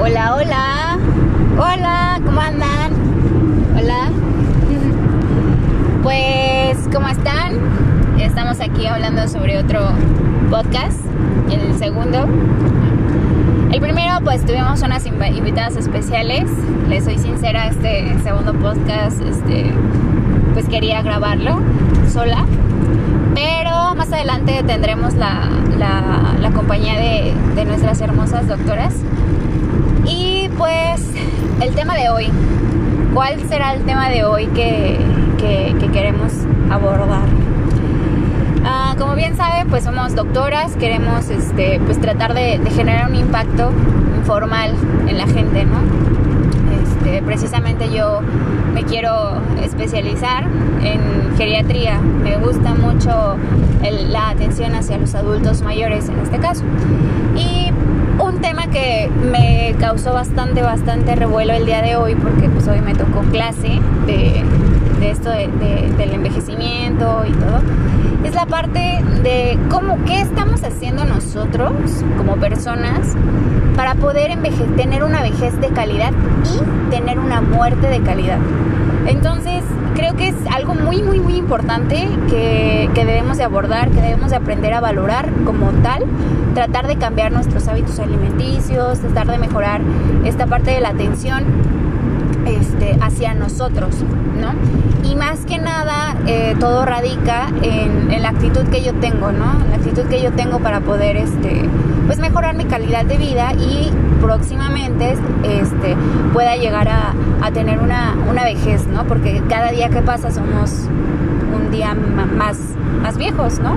Hola, 0.00 0.34
hola. 0.34 0.98
Hola, 1.58 2.20
¿cómo 2.24 2.40
andan? 2.40 2.92
Hola. 3.76 4.10
Pues, 6.02 6.88
¿cómo 6.92 7.06
están? 7.06 7.52
Estamos 8.18 8.58
aquí 8.60 8.86
hablando 8.86 9.28
sobre 9.28 9.58
otro 9.58 9.80
podcast, 10.50 11.00
el 11.50 11.78
segundo. 11.78 12.26
El 13.70 13.80
primero, 13.80 14.18
pues 14.24 14.44
tuvimos 14.44 14.82
unas 14.82 15.06
invitadas 15.06 15.76
especiales. 15.76 16.50
Les 16.88 17.04
soy 17.04 17.18
sincera, 17.18 17.68
este 17.68 18.16
segundo 18.24 18.52
podcast, 18.54 19.20
este, 19.22 19.72
pues 20.54 20.68
quería 20.68 21.02
grabarlo 21.02 21.60
sola. 22.12 22.44
Pero 23.34 23.94
más 23.94 24.12
adelante 24.12 24.62
tendremos 24.66 25.14
la, 25.14 25.48
la, 25.78 26.50
compañía 26.50 26.94
de, 26.98 27.32
de 27.54 27.64
nuestras 27.64 28.00
hermosas 28.00 28.48
doctoras. 28.48 28.94
Pues 30.58 31.00
el 31.60 31.74
tema 31.74 31.94
de 31.94 32.08
hoy. 32.08 32.28
¿Cuál 33.14 33.40
será 33.48 33.74
el 33.74 33.82
tema 33.82 34.08
de 34.08 34.24
hoy 34.24 34.46
que, 34.48 34.98
que, 35.38 35.88
queremos 35.92 36.32
abordar? 36.70 37.26
Ah, 38.64 38.94
como 38.98 39.14
bien 39.14 39.36
saben, 39.36 39.68
pues 39.68 39.84
somos 39.84 40.14
doctoras, 40.14 40.76
queremos 40.76 41.28
este, 41.28 41.80
pues 41.84 42.00
tratar 42.00 42.32
de, 42.34 42.58
de, 42.58 42.70
generar 42.70 43.10
un 43.10 43.16
impacto 43.16 43.70
informal 44.16 44.74
en 45.06 45.18
la 45.18 45.26
gente, 45.26 45.64
¿no? 45.64 45.78
Este, 46.82 47.22
precisamente 47.22 47.92
yo 47.92 48.20
me 48.72 48.84
quiero 48.84 49.40
especializar 49.62 50.44
en 50.82 51.36
geriatría. 51.36 51.98
Me 51.98 52.36
gusta 52.36 52.74
mucho 52.74 53.36
la 54.08 54.30
atención 54.30 54.74
hacia 54.74 54.96
los 54.98 55.14
adultos 55.14 55.62
mayores 55.62 56.08
en 56.08 56.18
este 56.20 56.38
caso. 56.38 56.64
Y 57.36 57.61
un 58.32 58.40
tema 58.40 58.66
que 58.68 59.10
me 59.30 59.74
causó 59.78 60.12
bastante, 60.12 60.62
bastante 60.62 61.14
revuelo 61.14 61.52
el 61.52 61.66
día 61.66 61.82
de 61.82 61.96
hoy, 61.96 62.14
porque 62.14 62.48
pues 62.48 62.66
hoy 62.68 62.80
me 62.80 62.94
tocó 62.94 63.20
clase 63.30 63.80
de, 64.06 64.42
esto 65.02 65.30
del 65.30 66.12
envejecimiento 66.12 67.24
y 67.28 67.32
todo, 67.32 67.60
es 68.24 68.34
la 68.34 68.46
parte 68.46 69.02
de 69.22 69.58
cómo, 69.70 69.98
qué 70.04 70.20
estamos 70.20 70.62
haciendo 70.62 71.04
nosotros 71.04 71.72
como 72.16 72.36
personas 72.36 73.16
para 73.76 73.94
poder 73.94 74.36
tener 74.76 75.02
una 75.04 75.22
vejez 75.22 75.58
de 75.60 75.68
calidad 75.68 76.12
y 76.44 76.90
tener 76.90 77.18
una 77.18 77.40
muerte 77.40 77.88
de 77.88 78.00
calidad. 78.00 78.38
Entonces, 79.06 79.64
creo 79.94 80.14
que 80.14 80.28
es 80.28 80.36
algo 80.54 80.74
muy, 80.74 81.02
muy, 81.02 81.20
muy 81.20 81.36
importante 81.36 82.08
que, 82.28 82.88
debemos 82.94 83.36
de 83.36 83.44
abordar, 83.44 83.90
que 83.90 84.00
debemos 84.00 84.30
de 84.30 84.36
aprender 84.36 84.72
a 84.74 84.80
valorar 84.80 85.28
como 85.44 85.70
tal, 85.82 86.04
tratar 86.54 86.86
de 86.86 86.96
cambiar 86.96 87.32
nuestros 87.32 87.66
hábitos 87.68 87.98
alimenticios, 87.98 89.00
tratar 89.00 89.26
de 89.26 89.38
mejorar 89.38 89.80
esta 90.24 90.46
parte 90.46 90.70
de 90.70 90.80
la 90.80 90.90
atención 90.90 91.44
este, 92.46 92.96
hacia 93.00 93.34
nosotros, 93.34 93.96
¿no? 94.40 94.52
Y 95.08 95.16
más 95.16 95.44
que 95.46 95.58
nada, 95.58 96.01
eh, 96.26 96.54
todo 96.60 96.84
radica 96.84 97.48
en, 97.62 98.22
la 98.22 98.28
actitud 98.28 98.62
que 98.68 98.82
yo 98.82 98.94
tengo, 98.94 99.32
¿no? 99.32 99.54
La 99.68 99.76
actitud 99.76 100.04
que 100.04 100.22
yo 100.22 100.30
tengo 100.32 100.60
para 100.60 100.80
poder, 100.80 101.16
este, 101.16 101.68
pues 102.06 102.20
mejorar 102.20 102.54
mi 102.54 102.66
calidad 102.66 103.04
de 103.04 103.16
vida 103.16 103.52
y 103.54 103.90
próximamente, 104.20 105.16
este, 105.42 105.96
pueda 106.32 106.54
llegar 106.56 106.88
a, 106.88 107.14
tener 107.52 107.80
una, 107.80 108.16
una, 108.30 108.44
vejez, 108.44 108.86
¿no? 108.86 109.04
Porque 109.04 109.42
cada 109.48 109.72
día 109.72 109.90
que 109.90 110.00
pasa 110.00 110.30
somos 110.30 110.88
un 111.54 111.70
día 111.72 111.94
más, 111.94 112.56
más 113.02 113.18
viejos, 113.18 113.58
¿no? 113.58 113.76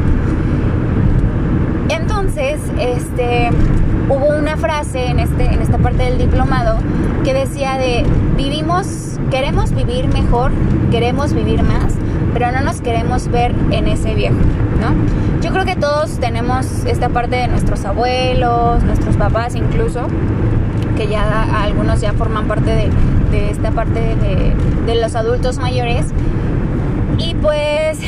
Entonces, 1.89 2.59
este, 2.79 3.49
hubo 4.09 4.37
una 4.37 4.55
frase 4.57 5.07
en, 5.07 5.19
este, 5.19 5.45
en 5.45 5.61
esta 5.61 5.79
parte 5.79 6.03
del 6.03 6.19
diplomado 6.19 6.77
que 7.23 7.33
decía 7.33 7.77
de 7.77 8.05
vivimos, 8.37 9.19
queremos 9.31 9.73
vivir 9.73 10.07
mejor, 10.07 10.51
queremos 10.91 11.33
vivir 11.33 11.63
más, 11.63 11.93
pero 12.35 12.51
no 12.51 12.59
nos 12.59 12.81
queremos 12.81 13.29
ver 13.29 13.55
en 13.71 13.87
ese 13.87 14.13
viejo, 14.13 14.35
¿no? 14.81 15.41
Yo 15.41 15.53
creo 15.53 15.63
que 15.63 15.77
todos 15.77 16.19
tenemos 16.19 16.65
esta 16.85 17.07
parte 17.07 17.37
de 17.37 17.47
nuestros 17.47 17.85
abuelos, 17.85 18.83
nuestros 18.83 19.15
papás 19.15 19.55
incluso, 19.55 20.01
que 20.97 21.07
ya 21.07 21.63
algunos 21.63 22.01
ya 22.01 22.11
forman 22.11 22.45
parte 22.45 22.89
de, 23.31 23.49
esta 23.49 23.71
parte 23.71 24.17
de, 24.85 24.95
los 24.95 25.15
adultos 25.15 25.59
mayores. 25.59 26.07
Y 27.17 27.35
pues 27.35 27.99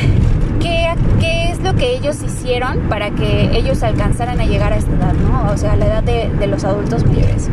¿Qué, 0.60 0.94
¿qué, 1.20 1.50
es 1.50 1.62
lo 1.62 1.74
que 1.74 1.96
ellos 1.96 2.22
hicieron 2.22 2.80
para 2.90 3.10
que 3.10 3.56
ellos 3.56 3.82
alcanzaran 3.82 4.40
a 4.40 4.44
llegar 4.44 4.74
a 4.74 4.76
esta 4.76 4.92
edad, 4.92 5.14
¿no? 5.14 5.50
O 5.50 5.56
sea, 5.56 5.74
la 5.74 5.86
edad 5.86 6.02
de, 6.02 6.46
los 6.46 6.64
adultos 6.64 7.06
mayores. 7.06 7.48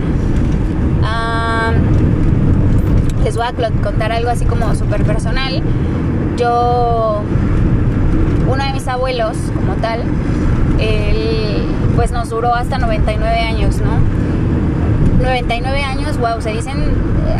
les 3.24 3.38
voy 3.38 3.46
a 3.46 3.54
contar 3.82 4.12
algo 4.12 4.30
así 4.30 4.44
como 4.44 4.76
súper 4.76 5.04
personal. 5.04 5.64
Yo, 6.38 7.22
uno 8.48 8.64
de 8.64 8.74
mis 8.74 8.88
abuelos, 8.88 9.38
como 9.56 9.74
tal, 9.82 10.02
él 10.80 11.64
pues 11.96 12.12
nos 12.12 12.30
duró 12.30 12.54
hasta 12.54 12.78
99 12.78 13.40
años, 13.40 13.78
¿no? 13.80 14.00
99 15.24 15.82
años, 15.82 16.18
wow, 16.18 16.42
se 16.42 16.52
dicen 16.52 16.76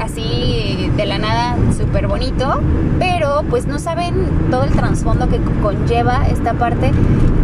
así 0.02 0.90
de 0.96 1.06
la 1.06 1.18
nada 1.18 1.58
súper 1.78 2.08
bonito, 2.08 2.62
pero 2.98 3.44
pues 3.50 3.68
no 3.68 3.80
saben 3.80 4.16
todo 4.50 4.64
el 4.64 4.72
trasfondo 4.72 5.28
que 5.28 5.40
conlleva 5.62 6.26
esta 6.28 6.54
parte, 6.54 6.92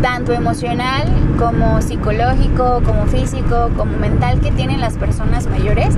tanto 0.01 0.31
emocional 0.31 1.03
como 1.37 1.81
psicológico, 1.81 2.81
como 2.85 3.05
físico, 3.07 3.69
como 3.75 3.97
mental 3.97 4.39
que 4.39 4.51
tienen 4.51 4.79
las 4.79 4.95
personas 4.95 5.47
mayores, 5.47 5.95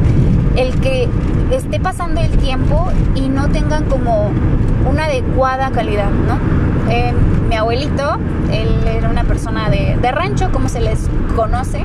el 0.56 0.80
que 0.80 1.10
esté 1.52 1.80
pasando 1.80 2.22
el 2.22 2.32
tiempo 2.38 2.90
y 3.16 3.30
no 3.30 3.50
tengan 3.50 3.86
como 3.86 4.32
una 4.90 5.06
adecuada 5.06 5.72
calidad, 5.72 6.10
¿no? 6.10 6.38
Eh, 6.92 7.14
mi 7.50 7.56
abuelito, 7.56 8.18
él 8.52 8.70
era 8.88 9.10
una 9.10 9.24
persona 9.24 9.70
de, 9.70 9.98
de 10.02 10.12
rancho, 10.12 10.52
como 10.52 10.70
se 10.70 10.82
les 10.82 11.10
conoce, 11.36 11.84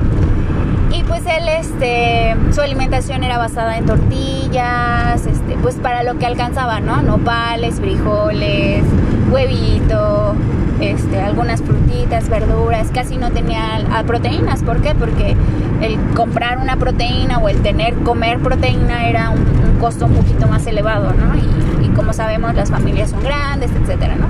y 0.91 1.03
pues 1.03 1.21
él, 1.27 1.47
este, 1.47 2.35
su 2.51 2.61
alimentación 2.61 3.23
era 3.23 3.37
basada 3.37 3.77
en 3.77 3.85
tortillas, 3.85 5.25
este, 5.25 5.55
pues 5.61 5.75
para 5.75 6.03
lo 6.03 6.17
que 6.17 6.25
alcanzaba, 6.25 6.79
¿no? 6.79 7.01
Nopales, 7.01 7.79
frijoles, 7.79 8.83
huevito, 9.31 10.35
este, 10.79 11.19
algunas 11.19 11.61
frutitas, 11.61 12.29
verduras, 12.29 12.87
casi 12.93 13.17
no 13.17 13.31
tenía 13.31 13.81
proteínas. 14.05 14.63
¿Por 14.63 14.81
qué? 14.81 14.95
Porque 14.95 15.35
el 15.81 15.97
comprar 16.15 16.57
una 16.57 16.77
proteína 16.77 17.37
o 17.39 17.49
el 17.49 17.61
tener, 17.61 17.95
comer 17.95 18.39
proteína 18.39 19.09
era 19.09 19.29
un, 19.29 19.59
costo 19.79 20.07
un 20.07 20.13
poquito 20.13 20.47
más 20.47 20.67
elevado, 20.67 21.13
¿no? 21.13 21.35
Y, 21.35 21.85
y, 21.85 21.89
como 21.89 22.11
sabemos, 22.11 22.53
las 22.53 22.69
familias 22.69 23.11
son 23.11 23.23
grandes, 23.23 23.71
etcétera, 23.71 24.15
¿no? 24.15 24.27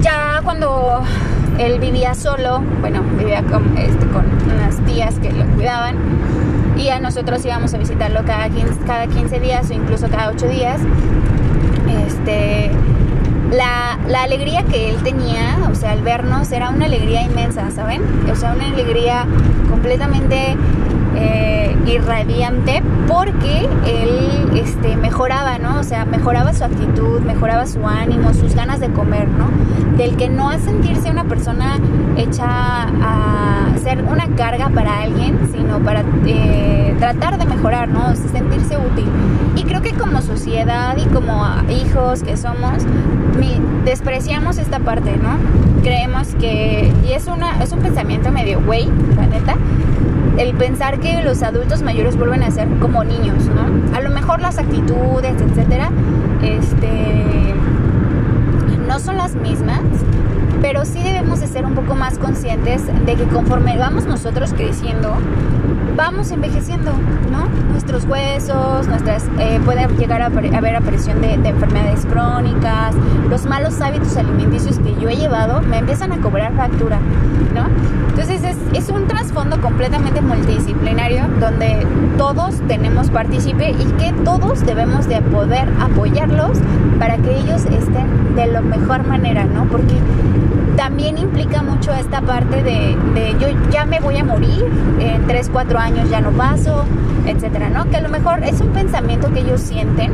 Ya 0.00 0.40
cuando 0.44 1.02
él 1.58 1.80
vivía 1.80 2.14
solo, 2.14 2.62
bueno, 2.80 3.02
vivía 3.18 3.42
con, 3.42 3.76
este, 3.76 4.06
con 4.06 4.24
unas 4.52 4.76
tías 4.86 5.18
que 5.18 5.32
lo 5.32 5.44
cuidaban 5.54 5.96
y 6.76 6.88
a 6.88 7.00
nosotros 7.00 7.44
íbamos 7.44 7.74
a 7.74 7.78
visitarlo 7.78 8.24
cada 8.24 8.48
15, 8.48 8.74
cada 8.86 9.06
15 9.06 9.40
días 9.40 9.70
o 9.70 9.72
incluso 9.72 10.08
cada 10.08 10.30
8 10.30 10.48
días. 10.48 10.80
Este, 12.06 12.70
la, 13.52 13.98
la, 14.08 14.22
alegría 14.22 14.64
que 14.64 14.90
él 14.90 14.96
tenía, 15.02 15.68
o 15.70 15.74
sea, 15.74 15.92
al 15.92 16.02
vernos, 16.02 16.50
era 16.52 16.70
una 16.70 16.86
alegría 16.86 17.22
inmensa, 17.22 17.70
¿saben? 17.70 18.02
O 18.30 18.36
sea, 18.36 18.52
una 18.52 18.66
alegría 18.66 19.26
completamente 19.70 20.56
irradiante 21.92 22.82
porque 23.08 23.68
él 23.86 24.56
este, 24.56 24.96
mejoraba, 24.96 25.58
¿no? 25.58 25.80
O 25.80 25.82
sea, 25.82 26.04
mejoraba 26.04 26.52
su 26.52 26.64
actitud, 26.64 27.20
mejoraba 27.20 27.66
su 27.66 27.86
ánimo, 27.86 28.32
sus 28.34 28.54
ganas 28.54 28.80
de 28.80 28.90
comer, 28.90 29.28
¿no? 29.28 29.48
Del 29.96 30.16
que 30.16 30.28
no 30.28 30.50
a 30.50 30.58
sentirse 30.58 31.10
una 31.10 31.24
persona 31.24 31.78
hecha 32.16 32.46
a 32.46 33.66
ser 33.82 34.02
una 34.04 34.26
carga 34.36 34.68
para 34.70 35.02
alguien, 35.02 35.38
sino 35.52 35.80
para 35.80 36.04
eh, 36.26 36.94
tratar 36.98 37.38
de 37.38 37.44
mejorar, 37.46 37.88
¿no? 37.88 38.14
sentirse 38.14 38.76
útil. 38.76 39.06
Y 39.56 39.64
creo 39.64 39.82
que 39.82 39.92
como 39.92 40.22
sociedad 40.22 40.96
y 40.96 41.06
como 41.06 41.44
hijos 41.68 42.22
que 42.22 42.36
somos, 42.36 42.84
despreciamos 43.84 44.58
esta 44.58 44.78
parte, 44.78 45.16
¿no? 45.16 45.36
Creemos 45.82 46.28
que, 46.36 46.92
y 47.06 47.12
es, 47.12 47.26
una, 47.26 47.62
es 47.62 47.72
un 47.72 47.80
pensamiento 47.80 48.30
medio 48.30 48.60
güey, 48.60 48.88
la 49.16 49.26
neta, 49.26 49.56
el 50.38 50.54
pensar 50.54 50.98
que 51.00 51.22
los 51.22 51.42
adultos 51.42 51.82
mayores 51.82 52.16
vuelven 52.16 52.42
a 52.42 52.50
ser 52.50 52.68
como 52.80 53.04
niños, 53.04 53.44
¿no? 53.46 53.96
A 53.96 54.00
lo 54.00 54.10
mejor 54.10 54.40
las 54.40 54.58
actitudes, 54.58 55.34
etcétera, 55.40 55.90
este, 56.42 57.54
no 58.86 58.98
son 58.98 59.16
las 59.16 59.34
mismas, 59.34 59.80
pero 60.62 60.84
sí 60.84 61.02
debemos 61.02 61.40
de 61.40 61.48
ser 61.48 61.66
un 61.66 61.74
poco 61.74 61.96
más 61.96 62.18
conscientes 62.18 62.82
de 63.04 63.16
que 63.16 63.24
conforme 63.24 63.76
vamos 63.76 64.06
nosotros 64.06 64.54
creciendo, 64.54 65.12
vamos 65.96 66.30
envejeciendo, 66.30 66.92
¿no? 67.30 67.48
Nuestros 67.72 68.04
huesos, 68.04 68.86
nuestras, 68.86 69.24
eh, 69.40 69.60
puede 69.64 69.86
llegar 69.98 70.22
a 70.22 70.26
haber 70.26 70.76
aparición 70.76 71.20
de, 71.20 71.34
enfermedades 71.34 72.06
crónicas, 72.06 72.94
los 73.28 73.44
malos 73.44 73.80
hábitos 73.80 74.16
alimenticios 74.16 74.78
que 74.78 74.94
yo 75.00 75.08
he 75.08 75.16
llevado 75.16 75.60
me 75.62 75.78
empiezan 75.78 76.12
a 76.12 76.18
cobrar 76.18 76.54
factura, 76.54 76.98
¿no? 77.54 77.66
Entonces 78.10 78.42
es, 78.44 78.56
es 78.72 78.88
un 78.88 79.08
trasfondo 79.08 79.60
completamente 79.60 80.20
multidisciplinario 80.20 81.24
donde 81.40 81.84
todos 82.16 82.54
tenemos 82.68 83.10
partícipe 83.10 83.70
y 83.70 83.84
que 83.98 84.12
todos 84.24 84.64
debemos 84.64 85.08
de 85.08 85.20
poder 85.22 85.68
apoyarlos 85.80 86.58
para 87.00 87.16
que 87.16 87.36
ellos 87.36 87.64
estén 87.66 88.36
de 88.36 88.46
la 88.46 88.60
mejor 88.60 89.04
manera, 89.06 89.44
¿no? 89.44 89.64
Porque 89.66 89.94
también 90.82 91.16
implica 91.16 91.62
mucho 91.62 91.92
esta 91.92 92.20
parte 92.22 92.60
de, 92.60 92.96
yo 93.38 93.46
ya 93.70 93.84
me 93.84 94.00
voy 94.00 94.16
a 94.16 94.24
morir, 94.24 94.66
en 94.98 95.24
3, 95.28 95.50
4 95.52 95.78
años 95.78 96.10
ya 96.10 96.20
no 96.20 96.32
paso, 96.32 96.84
etcétera, 97.24 97.70
¿no? 97.70 97.88
Que 97.88 97.98
a 97.98 98.00
lo 98.00 98.08
mejor 98.08 98.42
es 98.42 98.60
un 98.60 98.70
pensamiento 98.70 99.32
que 99.32 99.42
ellos 99.42 99.60
sienten, 99.60 100.10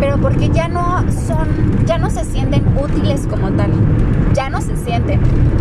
pero 0.00 0.16
porque 0.16 0.48
ya 0.48 0.68
no 0.68 1.04
son, 1.10 1.46
ya 1.84 1.98
no 1.98 2.08
se 2.08 2.24
sienten 2.24 2.64
útiles 2.82 3.26
como 3.28 3.50
tal, 3.50 3.70
ya 4.32 4.48
no 4.48 4.62
se 4.62 4.74
sienten. 4.78 5.20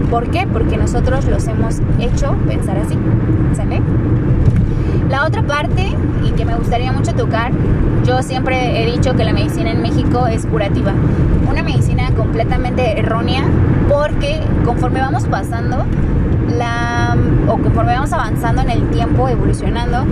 ¿Por 0.10 0.30
qué? 0.30 0.48
Porque 0.48 0.78
nosotros 0.78 1.26
los 1.26 1.46
hemos 1.50 1.82
hecho 2.00 2.34
pensar 2.48 2.78
así, 2.78 2.98
¿sale? 3.58 3.82
La 5.10 5.26
otra 5.26 5.44
parte, 5.44 5.96
y 6.24 6.32
que 6.32 6.46
me 6.46 6.56
gustaría 6.56 6.92
mucho 6.92 7.14
tocar, 7.14 7.52
yo 8.06 8.22
siempre 8.22 8.82
he 8.82 8.92
dicho 8.92 9.16
que 9.16 9.24
la 9.24 9.34
medicina 9.34 9.72
en 9.72 9.82
México 9.82 10.28
es 10.28 10.46
curativa. 10.46 10.94
Una 11.50 11.64
medicina 11.64 12.10
completamente 12.16 13.00
errónea 13.00 13.44
porque 13.90 14.42
conforme 14.64 15.00
vamos 15.00 15.26
pasando, 15.26 15.86
la, 16.58 17.16
o 17.48 17.58
conforme 17.58 17.94
vamos 17.94 18.14
avanzando 18.14 18.62
en 18.62 18.70
el 18.70 18.90
tiempo, 18.90 19.28
evolucionando, 19.28 20.06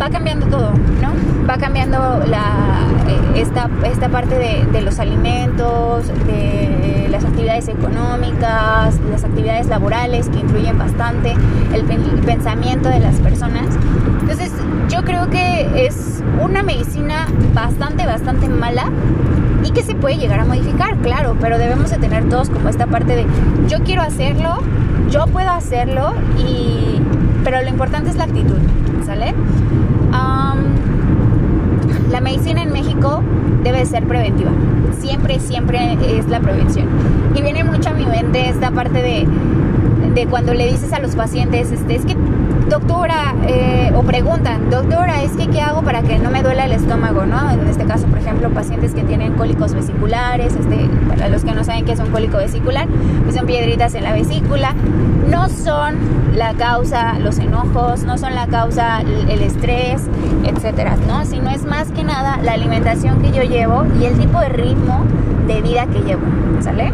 va 0.00 0.08
cambiando 0.10 0.46
todo, 0.46 0.72
¿no? 1.02 1.37
Va 1.48 1.56
cambiando 1.56 1.98
la, 2.26 2.80
eh, 3.08 3.40
esta, 3.40 3.70
esta 3.84 4.08
parte 4.10 4.34
de, 4.34 4.66
de, 4.70 4.82
los 4.82 4.98
alimentos, 4.98 6.06
de 6.26 7.08
las 7.10 7.24
actividades 7.24 7.68
económicas, 7.68 8.98
las 9.10 9.24
actividades 9.24 9.66
laborales 9.68 10.28
que 10.28 10.40
influyen 10.40 10.76
bastante, 10.76 11.34
el, 11.72 11.84
pensamiento 12.22 12.88
de 12.88 13.00
las 13.00 13.16
personas. 13.16 13.66
Entonces, 14.20 14.52
yo 14.90 15.02
creo 15.04 15.30
que 15.30 15.86
es 15.86 16.22
una 16.42 16.62
medicina 16.62 17.26
bastante, 17.54 18.04
bastante 18.04 18.48
mala 18.48 18.90
y 19.64 19.70
que 19.70 19.82
se 19.82 19.94
puede 19.94 20.18
llegar 20.18 20.40
a 20.40 20.44
modificar, 20.44 20.96
claro, 20.98 21.36
pero 21.40 21.58
debemos 21.58 21.90
de 21.90 21.96
tener 21.96 22.28
todos 22.28 22.50
como 22.50 22.68
esta 22.68 22.86
parte 22.86 23.16
de 23.16 23.26
yo 23.68 23.78
quiero 23.84 24.02
hacerlo, 24.02 24.58
yo 25.10 25.26
puedo 25.26 25.50
hacerlo 25.50 26.12
y 26.38 27.00
pero 27.42 27.62
lo 27.62 27.68
importante 27.68 28.10
es 28.10 28.16
la 28.16 28.24
actitud, 28.24 28.58
¿sale? 29.06 29.34
La 32.10 32.20
medicina 32.20 32.62
en 32.62 32.72
México 32.72 33.22
debe 33.62 33.84
ser 33.86 34.04
preventiva. 34.04 34.50
Siempre, 34.98 35.40
siempre 35.40 35.96
es 36.18 36.28
la 36.28 36.40
prevención. 36.40 36.86
Y 37.34 37.42
viene 37.42 37.64
mucho 37.64 37.90
a 37.90 37.92
mi 37.92 38.06
mente 38.06 38.48
esta 38.48 38.70
parte 38.70 39.02
de, 39.02 39.26
de 40.14 40.26
cuando 40.26 40.54
le 40.54 40.66
dices 40.66 40.92
a 40.92 41.00
los 41.00 41.14
pacientes, 41.14 41.70
este, 41.70 41.96
es 41.96 42.04
que 42.04 42.16
doctora, 42.68 43.34
eh, 43.46 43.92
o 43.94 44.02
preguntan, 44.02 44.70
doctora, 44.70 45.22
es 45.22 45.32
que 45.32 45.48
qué 45.48 45.60
hago 45.60 45.82
para 45.82 46.02
que 46.02 46.18
no 46.18 46.30
me 46.30 46.42
duela 46.42 46.66
el 46.66 46.72
estómago, 46.72 47.24
¿no? 47.26 47.50
En 47.50 47.66
este 47.66 47.84
caso, 47.84 48.06
por 48.06 48.18
ejemplo, 48.18 48.50
pacientes 48.50 48.94
que 48.94 49.02
tienen 49.02 49.34
cólicos 49.34 49.74
vesiculares, 49.74 50.54
este, 50.54 50.88
para 51.08 51.28
los 51.28 51.44
que 51.44 51.52
no 51.52 51.64
saben 51.64 51.84
qué 51.84 51.92
es 51.92 52.00
un 52.00 52.10
cólico 52.10 52.36
vesicular, 52.38 52.86
pues 53.24 53.36
son 53.36 53.46
piedritas 53.46 53.94
en 53.94 54.04
la 54.04 54.12
vesícula, 54.12 54.74
no 55.28 55.48
son 55.48 55.96
la 56.34 56.54
causa 56.54 57.18
los 57.18 57.38
enojos, 57.38 58.04
no 58.04 58.18
son 58.18 58.34
la 58.34 58.46
causa 58.46 59.00
el 59.00 59.42
estrés, 59.42 60.02
etcétera, 60.44 60.96
¿no? 61.06 61.24
Sino 61.24 61.50
es 61.50 61.64
más 61.64 61.90
que 61.90 62.04
nada 62.04 62.38
la 62.42 62.52
alimentación 62.52 63.20
que 63.20 63.32
yo 63.32 63.42
llevo 63.42 63.84
y 64.00 64.04
el 64.04 64.18
tipo 64.18 64.40
de 64.40 64.48
ritmo 64.48 65.04
de 65.46 65.62
vida 65.62 65.86
que 65.86 66.00
llevo, 66.00 66.22
¿sale? 66.60 66.92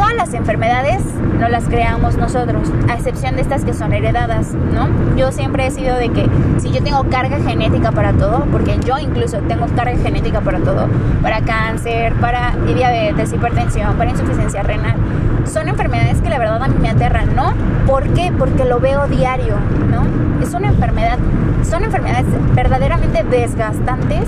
Todas 0.00 0.14
las 0.14 0.32
enfermedades 0.32 1.02
no 1.38 1.50
las 1.50 1.64
creamos 1.64 2.16
nosotros, 2.16 2.72
a 2.88 2.94
excepción 2.94 3.36
de 3.36 3.42
estas 3.42 3.66
que 3.66 3.74
son 3.74 3.92
heredadas, 3.92 4.54
¿no? 4.72 4.88
Yo 5.14 5.30
siempre 5.30 5.66
he 5.66 5.70
sido 5.70 5.94
de 5.94 6.08
que 6.08 6.26
si 6.56 6.70
yo 6.70 6.82
tengo 6.82 7.04
carga 7.10 7.36
genética 7.46 7.92
para 7.92 8.14
todo, 8.14 8.46
porque 8.50 8.78
yo 8.78 8.98
incluso 8.98 9.40
tengo 9.40 9.66
carga 9.76 9.98
genética 9.98 10.40
para 10.40 10.58
todo, 10.60 10.88
para 11.20 11.42
cáncer, 11.42 12.14
para 12.14 12.56
diabetes, 12.74 13.30
hipertensión, 13.34 13.94
para 13.96 14.08
insuficiencia 14.08 14.62
renal, 14.62 14.96
son 15.44 15.68
enfermedades 15.68 16.22
que 16.22 16.30
la 16.30 16.38
verdad 16.38 16.62
a 16.62 16.68
mí 16.68 16.76
me 16.80 16.88
aterran, 16.88 17.36
¿no? 17.36 17.52
¿Por 17.86 18.04
qué? 18.14 18.32
Porque 18.38 18.64
lo 18.64 18.80
veo 18.80 19.06
diario, 19.06 19.56
¿no? 19.90 20.06
Es 20.42 20.54
una 20.54 20.68
enfermedad, 20.68 21.18
son 21.62 21.84
enfermedades 21.84 22.24
verdaderamente 22.54 23.22
desgastantes 23.24 24.26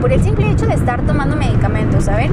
por 0.00 0.12
el 0.12 0.22
simple 0.22 0.50
hecho 0.50 0.66
de 0.66 0.74
estar 0.74 1.02
tomando 1.02 1.36
medicamentos, 1.36 2.04
¿saben? 2.04 2.32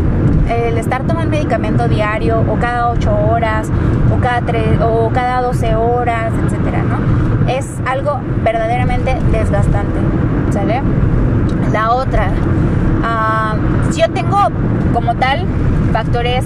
El 0.49 0.77
estar 0.77 1.03
tomando 1.03 1.31
medicamento 1.31 1.87
diario 1.87 2.43
o 2.49 2.57
cada 2.59 2.89
8 2.89 3.11
horas 3.29 3.69
o 4.15 4.19
cada, 4.21 4.41
3, 4.41 4.81
o 4.81 5.09
cada 5.13 5.41
12 5.41 5.75
horas, 5.75 6.31
etcétera, 6.45 6.83
¿no? 6.83 7.49
Es 7.49 7.67
algo 7.85 8.19
verdaderamente 8.43 9.17
desgastante, 9.31 9.99
¿sale? 10.51 10.81
La 11.71 11.91
otra, 11.91 12.29
uh, 13.01 13.93
yo 13.93 14.09
tengo 14.11 14.37
como 14.93 15.15
tal 15.15 15.45
factores 15.91 16.45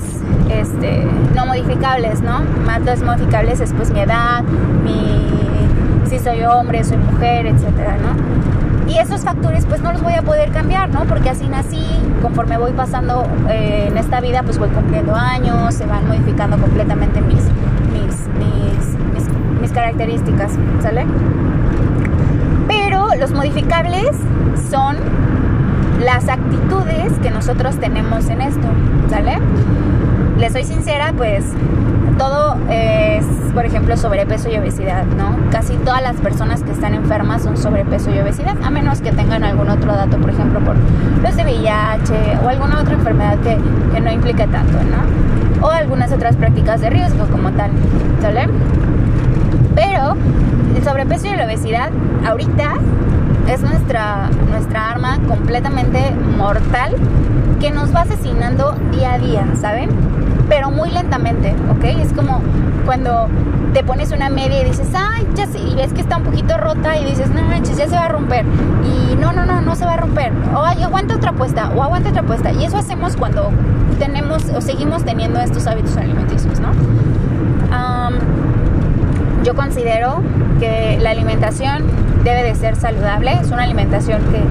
este, 0.49 1.07
no 1.35 1.45
modificables, 1.45 2.21
¿no? 2.21 2.41
Más 2.65 2.81
los 2.81 3.01
modificables 3.03 3.59
es 3.61 3.73
pues 3.73 3.91
mi 3.91 3.99
edad, 3.99 4.43
mi, 4.83 5.27
si 6.07 6.19
soy 6.19 6.43
hombre, 6.43 6.83
soy 6.83 6.97
mujer, 6.97 7.45
etcétera, 7.45 7.97
¿no? 7.97 8.54
Y 8.87 8.97
esos 8.97 9.21
factores 9.21 9.65
pues 9.65 9.81
no 9.81 9.91
los 9.91 10.01
voy 10.01 10.13
a 10.13 10.21
poder 10.21 10.51
cambiar, 10.51 10.89
¿no? 10.89 11.05
Porque 11.05 11.29
así 11.29 11.47
nací, 11.47 11.83
conforme 12.21 12.57
voy 12.57 12.71
pasando 12.73 13.25
eh, 13.49 13.87
en 13.89 13.97
esta 13.97 14.21
vida 14.21 14.43
pues 14.43 14.59
voy 14.59 14.69
cumpliendo 14.69 15.15
años, 15.15 15.73
se 15.73 15.85
van 15.85 16.07
modificando 16.07 16.57
completamente 16.57 17.21
mis, 17.21 17.43
mis, 17.91 18.27
mis, 18.37 19.29
mis, 19.61 19.71
características, 19.71 20.53
¿sale? 20.81 21.05
Pero 22.67 23.09
los 23.19 23.31
modificables 23.31 24.11
son 24.69 24.97
las 26.03 26.29
actitudes 26.29 27.11
que 27.23 27.31
nosotros 27.31 27.77
tenemos 27.79 28.29
en 28.29 28.41
esto, 28.41 28.67
¿sale? 29.09 29.39
Les 30.37 30.51
soy 30.51 30.63
sincera, 30.63 31.13
pues 31.15 31.45
todo 32.17 32.57
es, 32.69 33.25
por 33.53 33.65
ejemplo, 33.65 33.95
sobrepeso 33.95 34.49
y 34.49 34.57
obesidad, 34.57 35.05
¿no? 35.05 35.35
Casi 35.49 35.75
todas 35.77 36.01
las 36.01 36.15
personas 36.17 36.61
que 36.61 36.71
están 36.71 36.93
enfermas 36.93 37.43
son 37.43 37.57
sobrepeso 37.57 38.13
y 38.13 38.19
obesidad, 38.19 38.55
a 38.63 38.69
menos 38.69 39.01
que 39.01 39.11
tengan 39.11 39.43
algún 39.43 39.69
otro 39.69 39.93
dato, 39.93 40.17
por 40.17 40.29
ejemplo, 40.29 40.59
por 40.59 40.75
los 41.23 41.35
de 41.35 41.43
VIH 41.43 42.39
o 42.43 42.49
alguna 42.49 42.81
otra 42.81 42.93
enfermedad 42.95 43.37
que, 43.39 43.57
que 43.93 44.01
no 44.01 44.11
implique 44.11 44.45
tanto, 44.47 44.77
¿no? 44.83 45.65
O 45.65 45.71
algunas 45.71 46.11
otras 46.11 46.35
prácticas 46.35 46.81
de 46.81 46.89
riesgo 46.89 47.25
como 47.27 47.51
tal, 47.51 47.71
¿sale? 48.21 48.49
Pero 49.73 50.15
el 50.75 50.83
sobrepeso 50.83 51.27
y 51.27 51.35
la 51.35 51.45
obesidad 51.45 51.91
ahorita 52.25 52.73
es 53.47 53.61
nuestra, 53.61 54.29
nuestra 54.49 54.91
arma 54.91 55.17
completamente 55.27 56.13
mortal 56.37 56.95
que 57.65 57.71
nos 57.71 57.95
va 57.95 58.01
asesinando 58.01 58.75
día 58.91 59.13
a 59.13 59.17
día, 59.17 59.43
¿saben? 59.59 59.89
pero 60.47 60.69
muy 60.69 60.91
lentamente, 60.91 61.55
¿ok? 61.71 61.83
Es 61.99 62.13
como 62.13 62.39
cuando 62.85 63.27
te 63.73 63.83
pones 63.83 64.11
una 64.11 64.29
media 64.29 64.61
y 64.61 64.65
dices, 64.65 64.89
ay, 64.95 65.27
ya 65.33 65.47
sé, 65.47 65.57
y 65.57 65.73
ves 65.73 65.91
que 65.91 66.01
está 66.01 66.17
un 66.17 66.23
poquito 66.25 66.59
rota 66.59 66.95
y 66.99 67.05
dices, 67.05 67.31
no 67.31 67.41
manches, 67.41 67.75
ya 67.75 67.87
se 67.87 67.95
va 67.95 68.05
a 68.05 68.09
romper. 68.09 68.45
Y 68.83 69.15
no, 69.15 69.33
no, 69.33 69.47
no, 69.47 69.61
no 69.61 69.75
se 69.75 69.83
va 69.83 69.93
a 69.93 69.97
romper. 69.97 70.31
O 70.53 70.63
ay, 70.63 70.83
aguanta 70.83 71.15
otra 71.15 71.31
puesta, 71.31 71.71
o 71.75 71.81
aguanta 71.81 72.11
otra 72.11 72.21
puesta. 72.21 72.51
Y 72.51 72.65
eso 72.65 72.77
hacemos 72.77 73.15
cuando 73.15 73.49
tenemos 73.97 74.43
o 74.55 74.61
seguimos 74.61 75.03
teniendo 75.03 75.39
estos 75.39 75.65
hábitos 75.65 75.97
alimenticios, 75.97 76.59
¿no? 76.59 76.69
yo 79.43 79.53
considero 79.53 80.23
que 80.59 80.97
la 80.99 81.11
alimentación 81.11 81.83
debe 82.23 82.41
de 82.41 82.55
ser 82.55 82.75
saludable, 82.75 83.33
es 83.33 83.51
una 83.51 83.61
alimentación 83.61 84.19
que 84.31 84.41